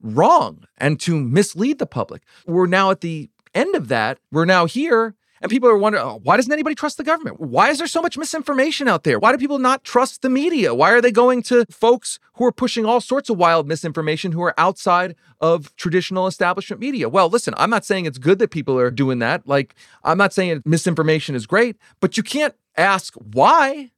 [0.01, 2.23] wrong and to mislead the public.
[2.47, 4.19] We're now at the end of that.
[4.31, 7.41] We're now here and people are wondering, oh, why doesn't anybody trust the government?
[7.41, 9.19] Why is there so much misinformation out there?
[9.19, 10.73] Why do people not trust the media?
[10.73, 14.43] Why are they going to folks who are pushing all sorts of wild misinformation who
[14.43, 17.09] are outside of traditional establishment media?
[17.09, 19.47] Well, listen, I'm not saying it's good that people are doing that.
[19.47, 19.75] Like,
[20.05, 23.91] I'm not saying misinformation is great, but you can't ask why.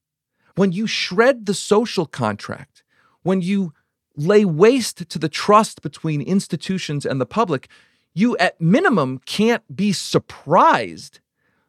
[0.57, 2.85] When you shred the social contract,
[3.23, 3.73] when you
[4.17, 7.69] lay waste to the trust between institutions and the public,
[8.15, 11.19] you at minimum can't be surprised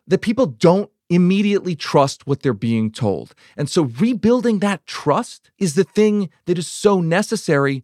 [0.08, 3.34] that people don't immediately trust what they're being told.
[3.58, 7.84] And so rebuilding that trust is the thing that is so necessary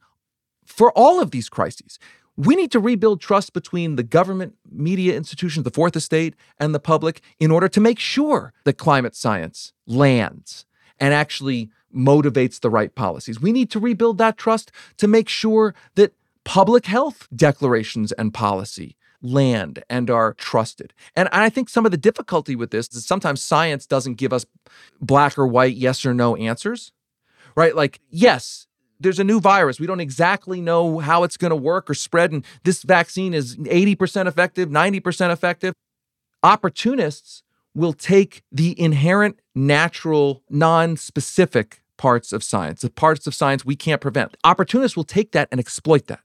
[0.66, 2.00] for all of these crises.
[2.44, 6.80] We need to rebuild trust between the government, media institutions, the fourth estate, and the
[6.80, 10.66] public in order to make sure that climate science lands
[11.00, 13.40] and actually motivates the right policies.
[13.40, 18.96] We need to rebuild that trust to make sure that public health declarations and policy
[19.22, 20.96] land and are trusted.
[21.16, 24.48] And I think some of the difficulty with this is sometimes science doesn't give us
[25.00, 26.92] black or white, yes or no answers,
[27.56, 27.76] right?
[27.76, 28.66] Like, yes,
[29.02, 29.80] there's a new virus.
[29.80, 32.32] We don't exactly know how it's going to work or spread.
[32.32, 35.74] And this vaccine is 80% effective, 90% effective.
[36.44, 37.44] Opportunists
[37.74, 43.76] will take the inherent, natural, non specific parts of science, the parts of science we
[43.76, 44.36] can't prevent.
[44.44, 46.22] Opportunists will take that and exploit that.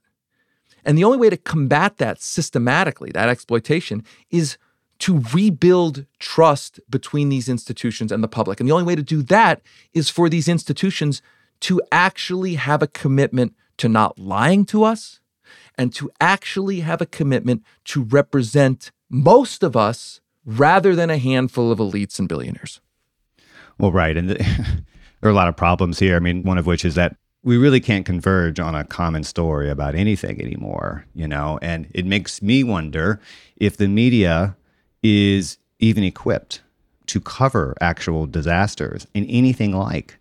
[0.83, 4.57] And the only way to combat that systematically, that exploitation, is
[4.99, 8.59] to rebuild trust between these institutions and the public.
[8.59, 9.61] And the only way to do that
[9.93, 11.21] is for these institutions
[11.61, 15.19] to actually have a commitment to not lying to us
[15.77, 21.71] and to actually have a commitment to represent most of us rather than a handful
[21.71, 22.81] of elites and billionaires.
[23.77, 24.17] Well, right.
[24.17, 24.35] And the,
[25.21, 26.15] there are a lot of problems here.
[26.15, 29.69] I mean, one of which is that we really can't converge on a common story
[29.69, 31.59] about anything anymore, you know?
[31.61, 33.19] And it makes me wonder
[33.55, 34.57] if the media
[35.03, 36.61] is even equipped
[37.05, 40.17] to cover actual disasters in anything like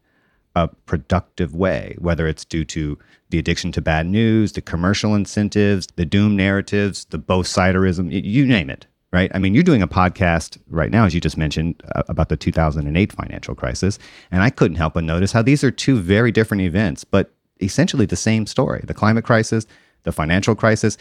[0.57, 2.99] a productive way, whether it's due to
[3.31, 8.45] the addiction to bad news, the commercial incentives, the doom narratives, the both siderism, you
[8.45, 9.31] name it right?
[9.35, 12.37] I mean, you're doing a podcast right now, as you just mentioned, uh, about the
[12.37, 13.99] 2008 financial crisis.
[14.31, 17.33] And I couldn't help but notice how these are two very different events, but
[17.63, 19.67] essentially the same story the climate crisis,
[20.03, 20.99] the financial crisis.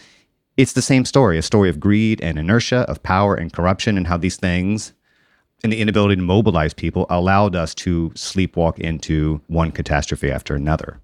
[0.56, 4.06] It's the same story a story of greed and inertia, of power and corruption, and
[4.06, 4.94] how these things
[5.62, 11.00] and the inability to mobilize people allowed us to sleepwalk into one catastrophe after another.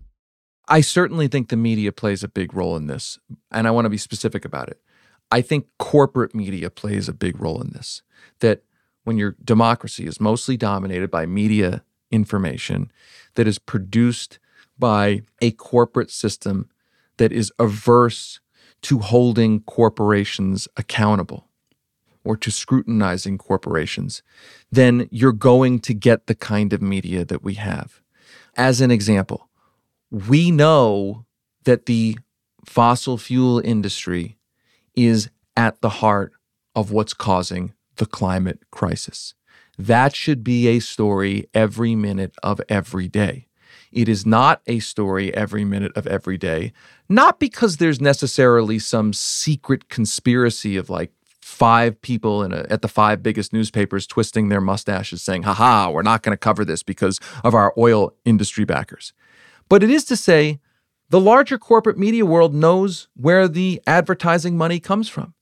[0.68, 3.18] I certainly think the media plays a big role in this,
[3.50, 4.80] and I want to be specific about it.
[5.30, 8.02] I think corporate media plays a big role in this.
[8.40, 8.62] That
[9.04, 12.92] when your democracy is mostly dominated by media information
[13.34, 14.38] that is produced
[14.78, 16.68] by a corporate system
[17.16, 18.40] that is averse
[18.82, 21.48] to holding corporations accountable
[22.24, 24.22] or to scrutinizing corporations,
[24.70, 28.00] then you're going to get the kind of media that we have.
[28.56, 29.48] As an example,
[30.10, 31.24] we know
[31.64, 32.18] that the
[32.64, 34.36] fossil fuel industry
[34.94, 36.32] is at the heart
[36.74, 39.34] of what's causing the climate crisis.
[39.78, 43.46] That should be a story every minute of every day.
[43.90, 46.72] It is not a story every minute of every day,
[47.08, 51.12] not because there's necessarily some secret conspiracy of like
[51.42, 56.22] five people a, at the five biggest newspapers twisting their mustaches saying, haha, we're not
[56.22, 59.12] going to cover this because of our oil industry backers.
[59.68, 60.60] But it is to say,
[61.10, 65.34] the larger corporate media world knows where the advertising money comes from.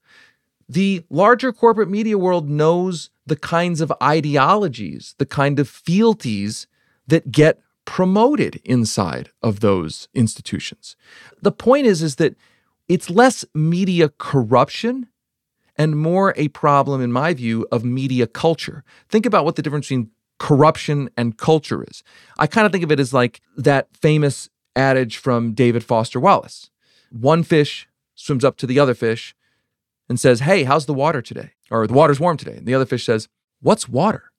[0.69, 6.67] The larger corporate media world knows the kinds of ideologies, the kind of fealties
[7.07, 10.97] that get promoted inside of those institutions.
[11.43, 12.37] The point is is that
[12.89, 15.09] it's less media corruption
[15.81, 18.85] and more a problem, in my view, of media culture.
[19.09, 22.03] Think about what the difference between corruption and culture is.
[22.39, 26.69] I kind of think of it as like that famous adage from David Foster Wallace
[27.11, 29.35] one fish swims up to the other fish
[30.07, 31.53] and says, Hey, how's the water today?
[31.71, 32.57] Or the water's warm today.
[32.59, 33.29] And the other fish says,
[33.63, 34.33] What's water?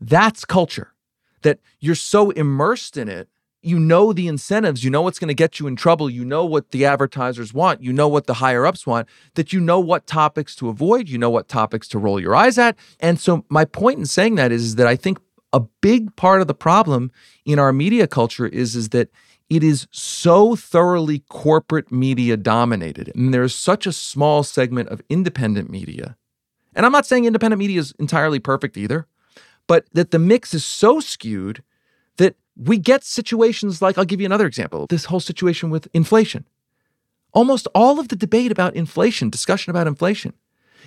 [0.00, 0.94] That's culture,
[1.42, 3.28] that you're so immersed in it
[3.62, 6.44] you know the incentives, you know what's going to get you in trouble, you know
[6.44, 10.06] what the advertisers want, you know what the higher ups want, that you know what
[10.06, 12.76] topics to avoid, you know what topics to roll your eyes at.
[13.00, 15.18] And so my point in saying that is, is that I think
[15.52, 17.10] a big part of the problem
[17.44, 19.08] in our media culture is is that
[19.48, 25.70] it is so thoroughly corporate media dominated and there's such a small segment of independent
[25.70, 26.16] media.
[26.74, 29.06] And I'm not saying independent media is entirely perfect either,
[29.66, 31.62] but that the mix is so skewed
[32.18, 36.46] that we get situations like, I'll give you another example this whole situation with inflation.
[37.32, 40.32] Almost all of the debate about inflation, discussion about inflation,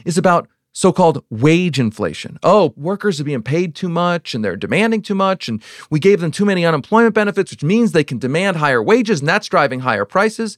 [0.03, 2.39] is about so called wage inflation.
[2.43, 6.22] Oh, workers are being paid too much and they're demanding too much, and we gave
[6.22, 9.82] them too many unemployment benefits, which means they can demand higher wages, and that's driving
[9.82, 10.57] higher prices.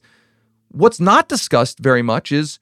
[0.68, 2.58] What's not discussed very much is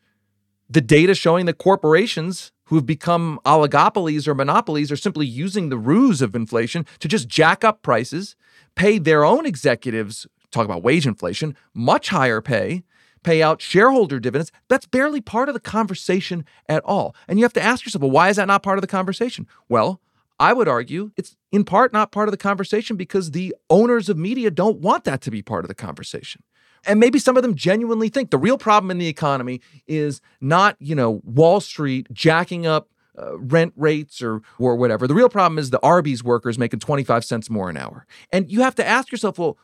[0.68, 6.22] the data showing that corporations who've become oligopolies or monopolies are simply using the ruse
[6.22, 8.36] of inflation to just jack up prices,
[8.76, 12.84] pay their own executives, talk about wage inflation, much higher pay,
[13.24, 14.52] pay out shareholder dividends.
[14.68, 17.14] That's barely part of the conversation at all.
[17.26, 19.48] And you have to ask yourself, well, why is that not part of the conversation?
[19.68, 20.00] Well,
[20.38, 24.16] I would argue it's in part not part of the conversation because the owners of
[24.16, 26.42] media don't want that to be part of the conversation.
[26.86, 30.76] And maybe some of them genuinely think the real problem in the economy is not,
[30.78, 35.06] you know, Wall Street jacking up uh, rent rates or or whatever.
[35.06, 38.06] The real problem is the Arby's workers making 25 cents more an hour.
[38.32, 39.58] And you have to ask yourself, well,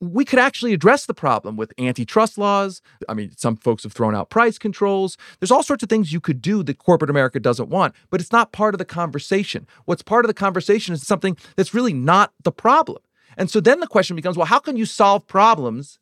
[0.00, 2.82] we could actually address the problem with antitrust laws.
[3.08, 5.16] I mean, some folks have thrown out price controls.
[5.40, 8.32] There's all sorts of things you could do that corporate America doesn't want, but it's
[8.32, 9.66] not part of the conversation.
[9.86, 12.98] What's part of the conversation is something that's really not the problem.
[13.38, 15.98] And so then the question becomes well, how can you solve problems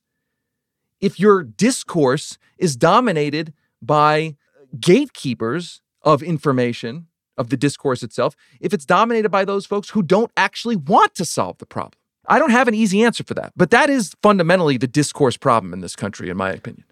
[1.00, 4.36] if your discourse is dominated by
[4.78, 10.30] gatekeepers of information, of the discourse itself, if it's dominated by those folks who don't
[10.36, 11.98] actually want to solve the problem.
[12.26, 15.72] I don't have an easy answer for that, but that is fundamentally the discourse problem
[15.72, 16.84] in this country, in my opinion.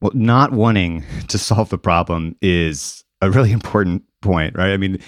[0.00, 4.72] Well, not wanting to solve the problem is a really important point, right?
[4.72, 4.98] I mean,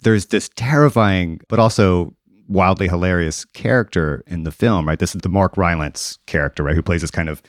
[0.00, 2.14] there's this terrifying, but also
[2.48, 4.98] wildly hilarious character in the film, right?
[4.98, 6.74] This is the Mark Rylance character, right?
[6.74, 7.40] Who plays this kind of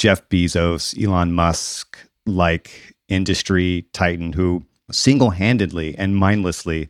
[0.00, 6.88] Jeff Bezos, Elon Musk like industry titan who single handedly and mindlessly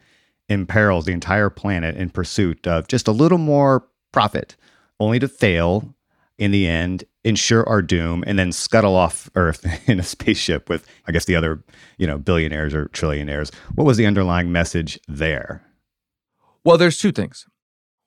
[0.49, 4.57] imperils the entire planet in pursuit of just a little more profit,
[5.01, 5.93] only to fail
[6.39, 10.87] in the end, ensure our doom, and then scuttle off Earth in a spaceship with,
[11.09, 11.65] I guess, the other,
[11.99, 13.53] you know, billionaires or trillionaires.
[13.75, 15.65] What was the underlying message there?
[16.65, 17.45] Well, there's two things.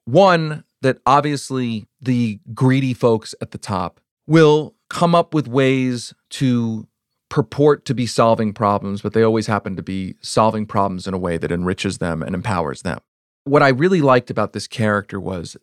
[0.05, 6.87] One, that obviously the greedy folks at the top will come up with ways to
[7.27, 11.17] purport to be solving problems, but they always happen to be solving problems in a
[11.17, 12.99] way that enriches them and empowers them.
[13.43, 15.57] What I really liked about this character was,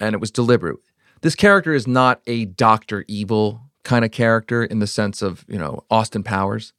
[0.00, 0.78] and it was deliberate,
[1.20, 3.04] this character is not a Dr.
[3.06, 6.72] Evil kind of character in the sense of, you know, Austin Powers.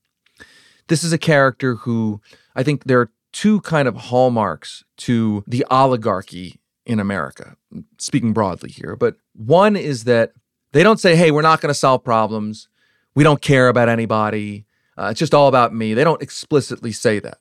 [0.87, 2.19] This is a character who
[2.55, 7.55] I think there are two kind of hallmarks to the oligarchy in America,
[7.99, 8.95] speaking broadly here.
[8.95, 10.33] But one is that
[10.73, 12.67] they don't say, hey, we're not going to solve problems.
[13.15, 14.65] We don't care about anybody.
[14.97, 15.93] Uh, it's just all about me.
[15.93, 17.39] They don't explicitly say that.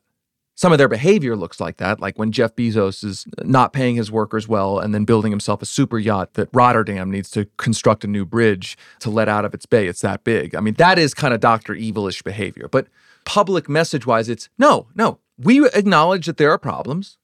[0.55, 4.11] Some of their behavior looks like that, like when Jeff Bezos is not paying his
[4.11, 8.07] workers well and then building himself a super yacht that Rotterdam needs to construct a
[8.07, 9.87] new bridge to let out of its bay.
[9.87, 10.55] It's that big.
[10.55, 11.75] I mean, that is kind of Dr.
[11.75, 12.69] Evilish behavior.
[12.71, 12.89] But
[13.25, 15.19] public message wise, it's no, no.
[15.39, 17.17] We acknowledge that there are problems.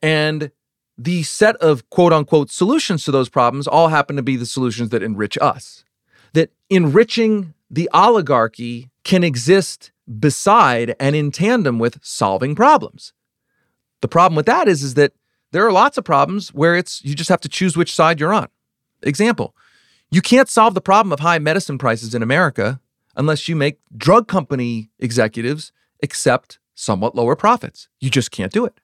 [0.00, 0.52] And
[1.04, 4.90] the set of quote unquote solutions to those problems all happen to be the solutions
[4.90, 5.84] that enrich us.
[6.32, 13.12] That enriching the oligarchy can exist beside and in tandem with solving problems.
[14.00, 15.12] The problem with that is, is that
[15.50, 18.32] there are lots of problems where it's you just have to choose which side you're
[18.32, 18.48] on.
[19.02, 19.54] Example,
[20.10, 22.80] you can't solve the problem of high medicine prices in America
[23.16, 25.72] unless you make drug company executives
[26.02, 27.88] accept somewhat lower profits.
[28.00, 28.74] You just can't do it.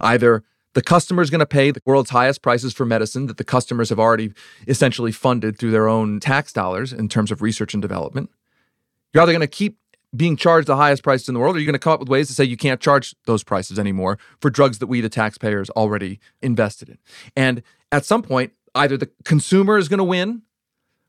[0.00, 0.44] Either
[0.74, 3.88] the customer is going to pay the world's highest prices for medicine that the customers
[3.88, 4.32] have already
[4.66, 8.30] essentially funded through their own tax dollars in terms of research and development.
[9.12, 9.78] You're either going to keep
[10.16, 12.08] being charged the highest prices in the world, or you're going to come up with
[12.08, 15.68] ways to say you can't charge those prices anymore for drugs that we, the taxpayers,
[15.70, 16.98] already invested in.
[17.36, 17.62] And
[17.92, 20.42] at some point, either the consumer is going to win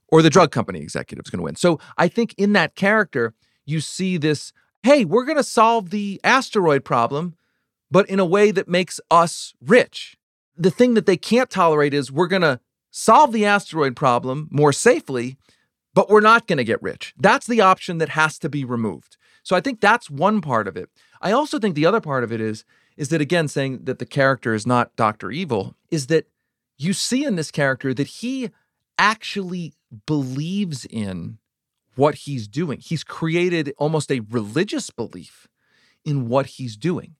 [0.09, 1.55] or the drug company executive is going to win.
[1.55, 3.33] So I think in that character,
[3.65, 4.51] you see this
[4.83, 7.35] hey, we're going to solve the asteroid problem,
[7.91, 10.17] but in a way that makes us rich.
[10.55, 12.59] The thing that they can't tolerate is we're going to
[12.91, 15.37] solve the asteroid problem more safely,
[15.93, 17.13] but we're not going to get rich.
[17.17, 19.17] That's the option that has to be removed.
[19.43, 20.89] So I think that's one part of it.
[21.21, 22.65] I also think the other part of it is
[22.97, 25.31] is that again saying that the character is not Dr.
[25.31, 26.27] Evil is that
[26.77, 28.49] you see in this character that he
[28.97, 29.73] actually
[30.05, 31.37] believes in
[31.95, 32.79] what he's doing.
[32.79, 35.47] He's created almost a religious belief
[36.05, 37.15] in what he's doing.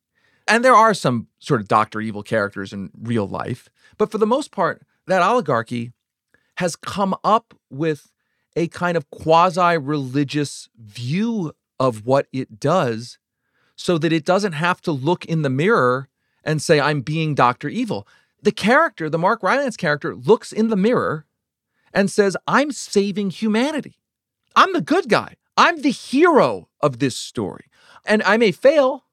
[0.50, 2.02] And there are some sort of Dr.
[2.02, 5.94] Evil characters in real life, but for the most part, that oligarchy
[6.58, 8.12] has come up with
[8.56, 13.20] a kind of quasi religious view of what it does
[13.76, 16.10] so that it doesn't have to look in the mirror
[16.44, 17.70] and say, I'm being Dr.
[17.70, 18.08] Evil.
[18.42, 21.26] The character, the Mark Rylance character, looks in the mirror
[21.94, 23.96] and says, I'm saving humanity.
[24.56, 25.36] I'm the good guy.
[25.56, 27.66] I'm the hero of this story.
[28.06, 29.06] And I may fail.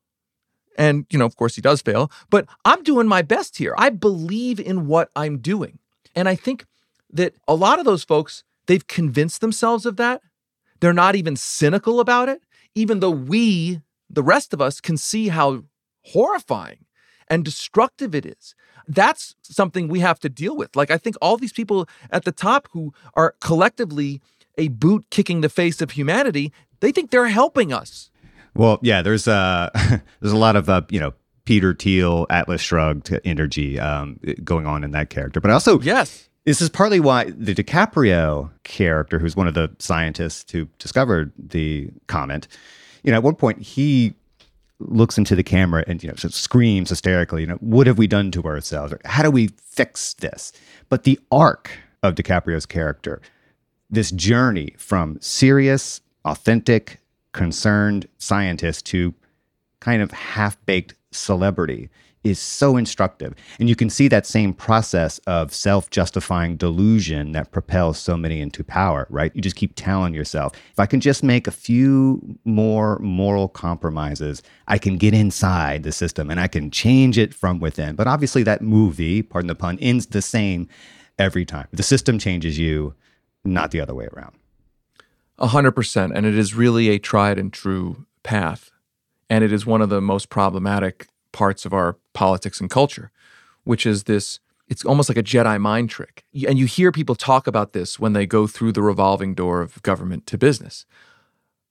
[0.77, 3.75] And, you know, of course, he does fail, but I'm doing my best here.
[3.79, 5.79] I believe in what I'm doing.
[6.15, 6.67] And I think
[7.11, 10.21] that a lot of those folks, they've convinced themselves of that.
[10.81, 12.43] They're not even cynical about it,
[12.75, 15.65] even though we, the rest of us, can see how
[16.05, 16.85] horrifying
[17.29, 18.55] and destructive it is.
[18.87, 20.77] That's something we have to deal with.
[20.77, 24.21] Like, I think all these people at the top who are collectively
[24.59, 28.11] a boot kicking the face of humanity, they think they're helping us.
[28.57, 29.71] Well, yeah, there's uh,
[30.21, 31.13] there's a lot of uh, you know
[31.45, 36.61] Peter Thiel, Atlas Shrugged energy um, going on in that character, but also yes, this
[36.61, 42.49] is partly why the DiCaprio character, who's one of the scientists who discovered the comet,
[43.03, 44.15] you know, at one point he
[44.79, 48.31] looks into the camera and you know screams hysterically, you know, what have we done
[48.31, 48.93] to ourselves?
[48.93, 50.53] Or, How do we fix this?
[50.89, 51.71] But the arc
[52.03, 53.21] of DiCaprio's character
[53.91, 57.01] this journey from serious, authentic,
[57.37, 59.15] concerned scientist to
[59.81, 61.89] kind of half baked celebrity
[62.25, 63.35] is so instructive.
[63.61, 68.41] And you can see that same process of self justifying delusion that propels so many
[68.41, 69.31] into power, right?
[69.35, 74.43] You just keep telling yourself, if I can just make a few more moral compromises,
[74.67, 77.95] I can get inside the system and I can change it from within.
[77.95, 80.69] But obviously, that movie, pardon the pun, ends the same
[81.19, 81.69] every time.
[81.71, 82.95] The system changes you,
[83.45, 84.35] not the other way around.
[85.39, 86.13] A hundred percent.
[86.15, 88.71] And it is really a tried and true path.
[89.29, 93.11] And it is one of the most problematic parts of our politics and culture,
[93.65, 96.25] which is this it's almost like a Jedi mind trick.
[96.47, 99.81] And you hear people talk about this when they go through the revolving door of
[99.83, 100.87] government to business.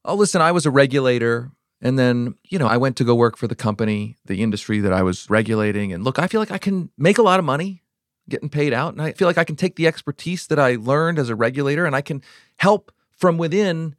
[0.06, 1.52] Oh, listen, I was a regulator.
[1.82, 4.94] And then, you know, I went to go work for the company, the industry that
[4.94, 5.92] I was regulating.
[5.92, 7.84] And look, I feel like I can make a lot of money
[8.30, 8.94] getting paid out.
[8.94, 11.86] And I feel like I can take the expertise that I learned as a regulator
[11.86, 12.22] and I can
[12.58, 13.96] help from within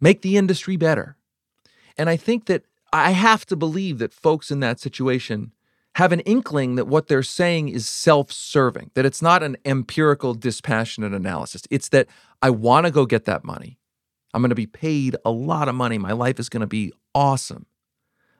[0.00, 1.16] make the industry better.
[1.96, 5.52] And I think that I have to believe that folks in that situation
[5.96, 10.34] have an inkling that what they're saying is self serving, that it's not an empirical,
[10.34, 11.62] dispassionate analysis.
[11.70, 12.08] It's that
[12.42, 13.78] I want to go get that money.
[14.32, 15.98] I'm going to be paid a lot of money.
[15.98, 17.66] My life is going to be awesome.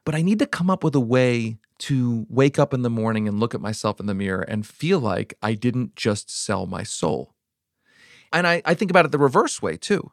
[0.04, 3.26] But I need to come up with a way to wake up in the morning
[3.26, 6.82] and look at myself in the mirror and feel like I didn't just sell my
[6.82, 7.33] soul.
[8.34, 10.10] And I, I think about it the reverse way too,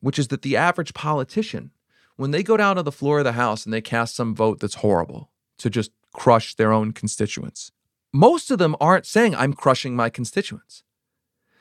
[0.00, 1.72] which is that the average politician,
[2.16, 4.60] when they go down to the floor of the House and they cast some vote
[4.60, 7.72] that's horrible to just crush their own constituents,
[8.12, 10.84] most of them aren't saying, I'm crushing my constituents.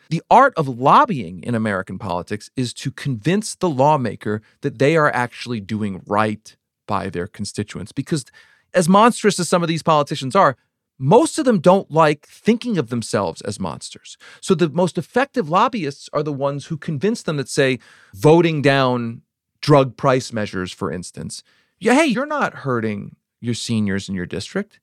[0.10, 5.10] The art of lobbying in American politics is to convince the lawmaker that they are
[5.16, 8.26] actually doing right by their constituents because
[8.74, 10.58] as monstrous as some of these politicians are,
[11.02, 14.18] most of them don't like thinking of themselves as monsters.
[14.40, 17.80] So the most effective lobbyists are the ones who convince them that, say,
[18.14, 19.24] voting down
[19.62, 21.44] drug price measures, for instance,
[21.80, 24.80] yeah, hey, you're not hurting your seniors in your district.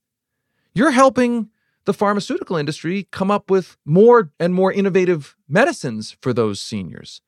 [0.75, 1.51] You're helping
[1.85, 7.23] the pharmaceutical industry come up with more and more innovative medicines for those seniors.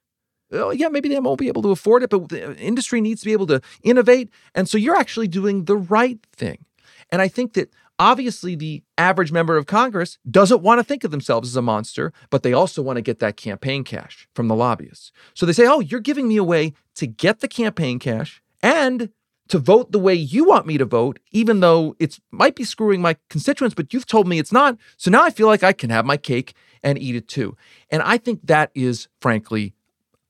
[0.50, 3.32] Yeah, maybe they won't be able to afford it, but the industry needs to be
[3.32, 4.30] able to innovate.
[4.52, 6.64] And so you're actually doing the right thing.
[7.10, 11.10] And I think that obviously the average member of Congress doesn't want to think of
[11.10, 14.54] themselves as a monster, but they also want to get that campaign cash from the
[14.54, 15.12] lobbyists.
[15.34, 19.10] So they say, oh, you're giving me a way to get the campaign cash and
[19.48, 23.02] to vote the way you want me to vote, even though it might be screwing
[23.02, 24.78] my constituents, but you've told me it's not.
[24.96, 27.56] So now I feel like I can have my cake and eat it too.
[27.90, 29.74] And I think that is, frankly,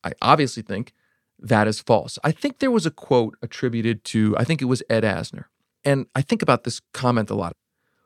[0.02, 0.92] I obviously think
[1.38, 2.18] that is false.
[2.24, 5.44] I think there was a quote attributed to, I think it was Ed Asner.
[5.84, 7.54] And I think about this comment a lot.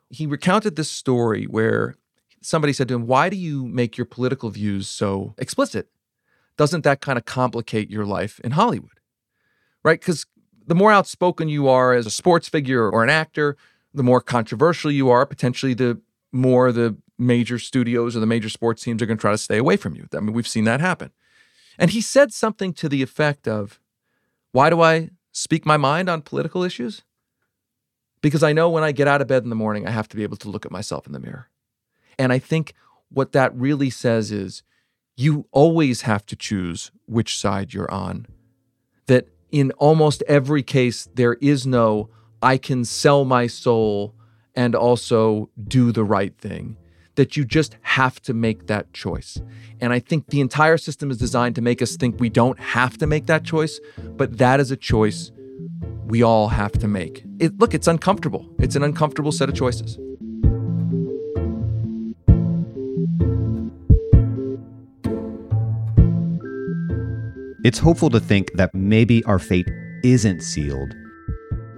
[0.09, 1.95] He recounted this story where
[2.41, 5.89] somebody said to him, Why do you make your political views so explicit?
[6.57, 8.99] Doesn't that kind of complicate your life in Hollywood?
[9.83, 9.99] Right?
[9.99, 10.25] Because
[10.65, 13.57] the more outspoken you are as a sports figure or an actor,
[13.93, 15.99] the more controversial you are, potentially the
[16.31, 19.57] more the major studios or the major sports teams are going to try to stay
[19.57, 20.07] away from you.
[20.13, 21.11] I mean, we've seen that happen.
[21.77, 23.79] And he said something to the effect of,
[24.51, 27.03] Why do I speak my mind on political issues?
[28.25, 30.15] Because I know when I get out of bed in the morning, I have to
[30.15, 31.47] be able to look at myself in the mirror.
[32.17, 32.73] And I think
[33.09, 34.63] what that really says is
[35.15, 38.25] you always have to choose which side you're on.
[39.05, 42.09] That in almost every case, there is no,
[42.41, 44.15] I can sell my soul
[44.55, 46.77] and also do the right thing
[47.13, 49.39] that you just have to make that choice.
[49.79, 52.97] And I think the entire system is designed to make us think we don't have
[52.97, 53.79] to make that choice,
[54.17, 55.31] but that is a choice
[56.05, 57.23] we all have to make.
[57.39, 58.47] It, look, it's uncomfortable.
[58.59, 59.97] It's an uncomfortable set of choices.
[67.65, 69.67] It's hopeful to think that maybe our fate
[70.03, 70.93] isn't sealed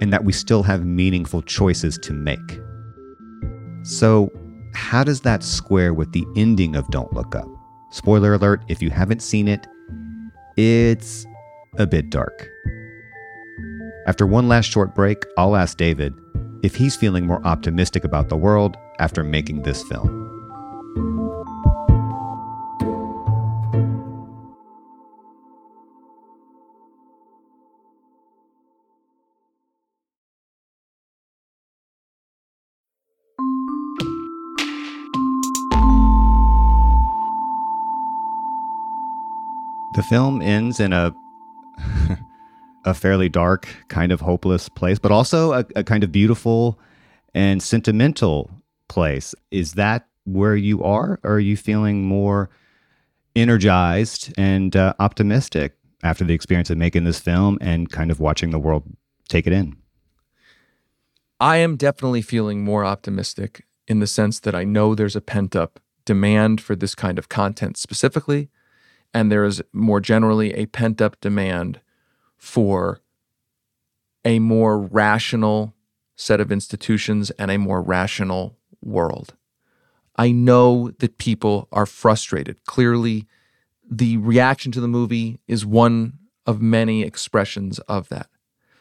[0.02, 2.60] and that we still have meaningful choices to make.
[3.84, 4.30] So,
[4.74, 7.48] how does that square with the ending of Don't Look Up?
[7.92, 9.66] Spoiler alert if you haven't seen it,
[10.58, 11.26] it's
[11.78, 12.50] a bit dark.
[14.08, 16.14] After one last short break, I'll ask David
[16.64, 20.24] if he's feeling more optimistic about the world after making this film.
[39.96, 41.14] The film ends in a
[42.88, 46.80] a fairly dark, kind of hopeless place, but also a, a kind of beautiful
[47.34, 48.50] and sentimental
[48.88, 49.36] place.
[49.52, 51.20] Is that where you are?
[51.24, 52.50] Or are you feeling more
[53.36, 58.52] energized and uh, optimistic after the experience of making this film and kind of watching
[58.52, 58.84] the world
[59.28, 59.76] take it in?
[61.40, 65.56] I am definitely feeling more optimistic in the sense that I know there's a pent
[65.56, 68.50] up demand for this kind of content specifically
[69.14, 71.82] and there is more generally a pent up demand
[72.38, 73.02] for
[74.24, 75.74] a more rational
[76.16, 79.36] set of institutions and a more rational world.
[80.16, 82.64] I know that people are frustrated.
[82.66, 83.28] Clearly,
[83.90, 86.14] the reaction to the movie is one
[86.46, 88.28] of many expressions of that.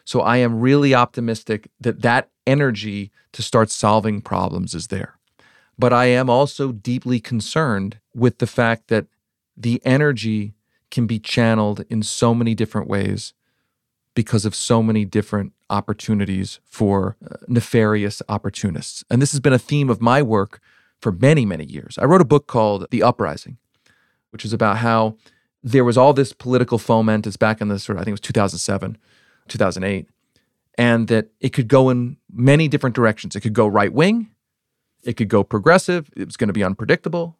[0.03, 5.19] So I am really optimistic that that energy to start solving problems is there.
[5.77, 9.05] But I am also deeply concerned with the fact that
[9.55, 10.53] the energy
[10.89, 13.33] can be channeled in so many different ways
[14.17, 19.03] because of so many different opportunities for uh, nefarious opportunists.
[19.11, 20.59] And this has been a theme of my work
[20.99, 21.99] for many, many years.
[21.99, 23.57] I wrote a book called The Uprising,
[24.31, 25.17] which is about how
[25.61, 27.27] there was all this political foment.
[27.27, 28.97] It's back in the sort of, I think it was 2007,
[29.49, 30.07] 2008,
[30.79, 33.35] and that it could go in many different directions.
[33.35, 34.31] It could go right wing,
[35.03, 37.37] it could go progressive, it was going to be unpredictable.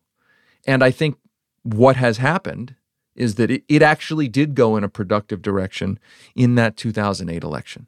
[0.67, 1.17] And I think
[1.63, 2.75] what has happened
[3.17, 5.99] is that it, it actually did go in a productive direction
[6.35, 7.87] in that 2008 election,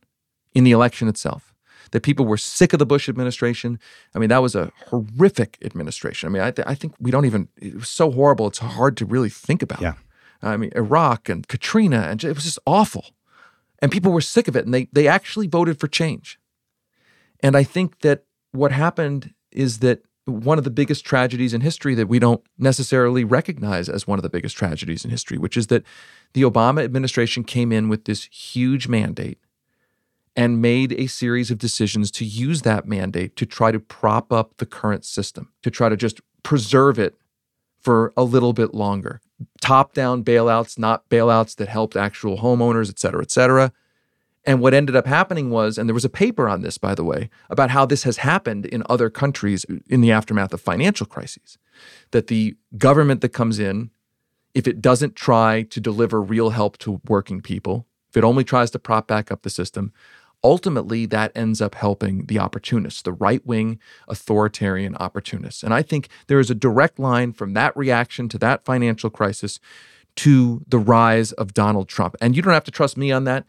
[0.53, 1.53] in the election itself.
[1.91, 3.79] That people were sick of the Bush administration.
[4.13, 6.27] I mean, that was a horrific administration.
[6.27, 8.95] I mean, I, th- I think we don't even, it was so horrible, it's hard
[8.97, 9.81] to really think about.
[9.81, 9.93] Yeah.
[10.41, 13.05] I mean, Iraq and Katrina, and it was just awful.
[13.79, 16.39] And people were sick of it, and they, they actually voted for change.
[17.41, 21.95] And I think that what happened is that one of the biggest tragedies in history
[21.95, 25.67] that we don't necessarily recognize as one of the biggest tragedies in history, which is
[25.67, 25.83] that
[26.33, 29.39] the Obama administration came in with this huge mandate
[30.35, 34.55] and made a series of decisions to use that mandate to try to prop up
[34.57, 37.15] the current system, to try to just preserve it
[37.81, 39.21] for a little bit longer.
[39.61, 43.71] Top down bailouts, not bailouts that helped actual homeowners, et cetera, et cetera.
[44.49, 47.03] And what ended up happening was, and there was a paper on this, by the
[47.03, 51.59] way, about how this has happened in other countries in the aftermath of financial crises,
[52.09, 53.91] that the government that comes in,
[54.55, 58.71] if it doesn't try to deliver real help to working people, if it only tries
[58.71, 59.93] to prop back up the system,
[60.43, 63.77] ultimately that ends up helping the opportunists, the right wing
[64.07, 65.61] authoritarian opportunists.
[65.61, 69.59] And I think there is a direct line from that reaction to that financial crisis
[70.15, 72.15] to the rise of Donald Trump.
[72.19, 73.45] And you don't have to trust me on that.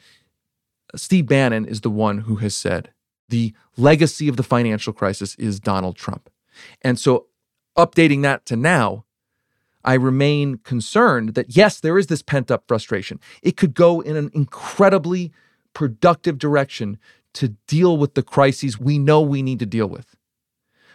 [0.97, 2.91] Steve Bannon is the one who has said
[3.29, 6.29] the legacy of the financial crisis is Donald Trump.
[6.83, 7.27] And so,
[7.77, 9.05] updating that to now,
[9.85, 13.21] I remain concerned that yes, there is this pent up frustration.
[13.43, 15.33] It could go in an incredibly
[15.73, 16.99] productive direction
[17.35, 20.17] to deal with the crises we know we need to deal with.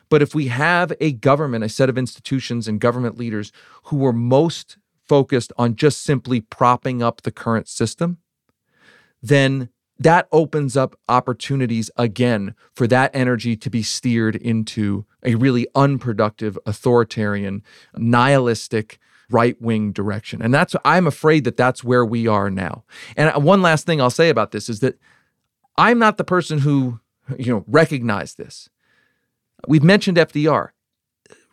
[0.09, 3.51] But if we have a government, a set of institutions and government leaders
[3.83, 4.77] who are most
[5.07, 8.17] focused on just simply propping up the current system,
[9.21, 9.69] then
[9.99, 16.57] that opens up opportunities again for that energy to be steered into a really unproductive,
[16.65, 17.63] authoritarian,
[17.95, 20.41] nihilistic, right wing direction.
[20.41, 22.83] And that's, I'm afraid that that's where we are now.
[23.15, 24.99] And one last thing I'll say about this is that
[25.77, 26.99] I'm not the person who,
[27.37, 28.69] you know, recognized this.
[29.67, 30.69] We've mentioned FDR.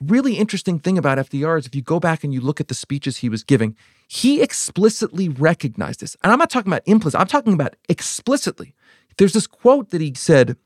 [0.04, 2.74] Really interesting thing about FDR is if you go back and you look at the
[2.74, 3.76] speeches he was giving,
[4.08, 6.16] he explicitly recognized this.
[6.22, 8.74] And I'm not talking about implicit, I'm talking about explicitly.
[9.18, 10.56] There's this quote that he said,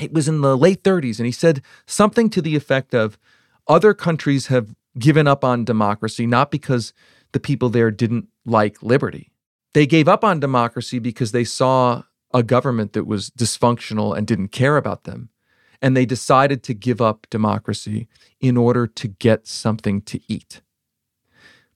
[0.00, 3.16] it was in the late 30s, and he said something to the effect of
[3.68, 6.92] other countries have given up on democracy not because
[7.32, 9.30] the people there didn't like liberty.
[9.72, 14.48] They gave up on democracy because they saw a government that was dysfunctional and didn't
[14.48, 15.30] care about them.
[15.84, 18.08] And they decided to give up democracy
[18.40, 20.62] in order to get something to eat.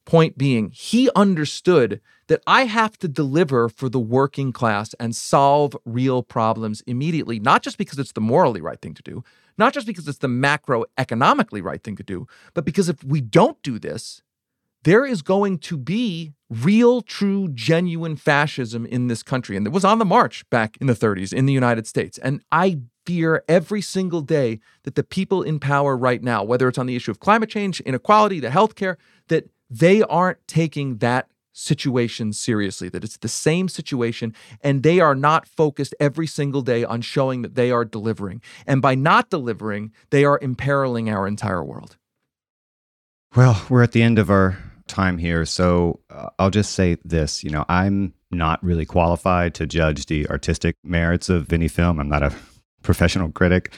[0.07, 5.77] Point being, he understood that I have to deliver for the working class and solve
[5.85, 9.23] real problems immediately, not just because it's the morally right thing to do,
[9.59, 13.63] not just because it's the macroeconomically right thing to do, but because if we don't
[13.63, 14.23] do this,
[14.85, 19.57] there is going to be real, true, genuine fascism in this country.
[19.57, 22.18] And it was on the march back in the 30s in the United States.
[22.18, 26.79] And I fear every single day that the people in power right now, whether it's
[26.79, 28.97] on the issue of climate change, inequality, the healthcare,
[29.29, 35.14] that they aren't taking that situation seriously, that it's the same situation, and they are
[35.14, 38.41] not focused every single day on showing that they are delivering.
[38.66, 41.97] And by not delivering, they are imperiling our entire world.
[43.35, 44.59] Well, we're at the end of our
[44.89, 47.45] time here, so uh, I'll just say this.
[47.45, 51.99] You know, I'm not really qualified to judge the artistic merits of any film.
[51.99, 52.34] I'm not a
[52.82, 53.72] professional critic,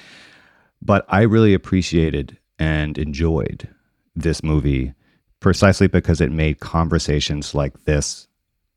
[0.82, 3.68] but I really appreciated and enjoyed
[4.14, 4.94] this movie
[5.40, 8.28] precisely because it made conversations like this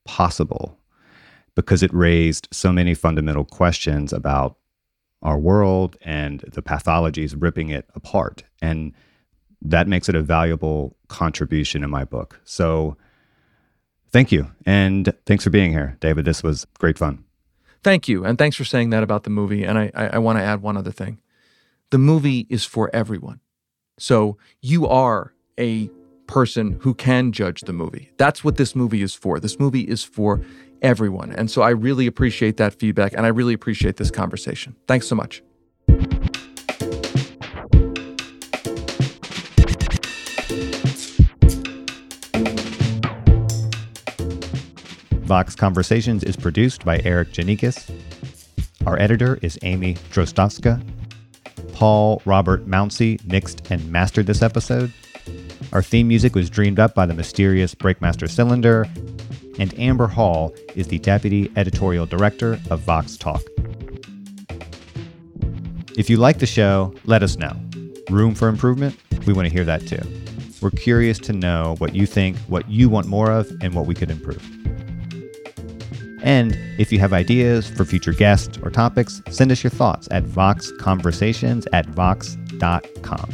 [0.05, 0.77] possible,
[1.55, 4.57] because it raised so many fundamental questions about
[5.21, 8.43] our world and the pathologies ripping it apart.
[8.61, 8.93] And
[9.63, 12.39] that makes it a valuable contribution in my book.
[12.43, 12.97] So
[14.11, 14.51] thank you.
[14.65, 16.25] And thanks for being here, David.
[16.25, 17.23] This was great fun.
[17.83, 18.23] Thank you.
[18.23, 19.63] And thanks for saying that about the movie.
[19.63, 21.19] And I, I, I want to add one other thing
[21.89, 23.39] the movie is for everyone.
[23.99, 25.89] So you are a
[26.25, 28.11] person who can judge the movie.
[28.17, 29.39] That's what this movie is for.
[29.39, 30.41] This movie is for
[30.81, 31.31] everyone.
[31.31, 34.75] And so I really appreciate that feedback and I really appreciate this conversation.
[34.87, 35.43] Thanks so much.
[45.33, 47.89] Vox Conversations is produced by Erikk Geannikis.
[48.85, 50.79] Our editor is Amy Drozdowska.
[51.73, 54.93] Paul Robert Mounsey mixed and mastered this episode.
[55.71, 58.87] Our theme music was dreamed up by the mysterious Breakmaster Cylinder,
[59.57, 63.41] and Amber Hall is the Deputy Editorial Director of Vox Talk.
[65.97, 67.59] If you like the show, let us know.
[68.11, 68.99] Room for improvement?
[69.25, 70.01] We want to hear that too.
[70.61, 73.95] We're curious to know what you think, what you want more of, and what we
[73.95, 74.47] could improve.
[76.23, 80.23] And if you have ideas for future guests or topics, send us your thoughts at
[80.23, 83.29] voxconversations at vox.com.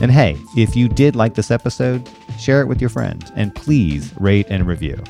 [0.00, 4.12] And hey, if you did like this episode, share it with your friends and please
[4.18, 5.02] rate and review.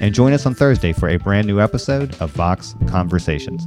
[0.00, 3.66] And join us on Thursday for a brand new episode of Vox Conversations.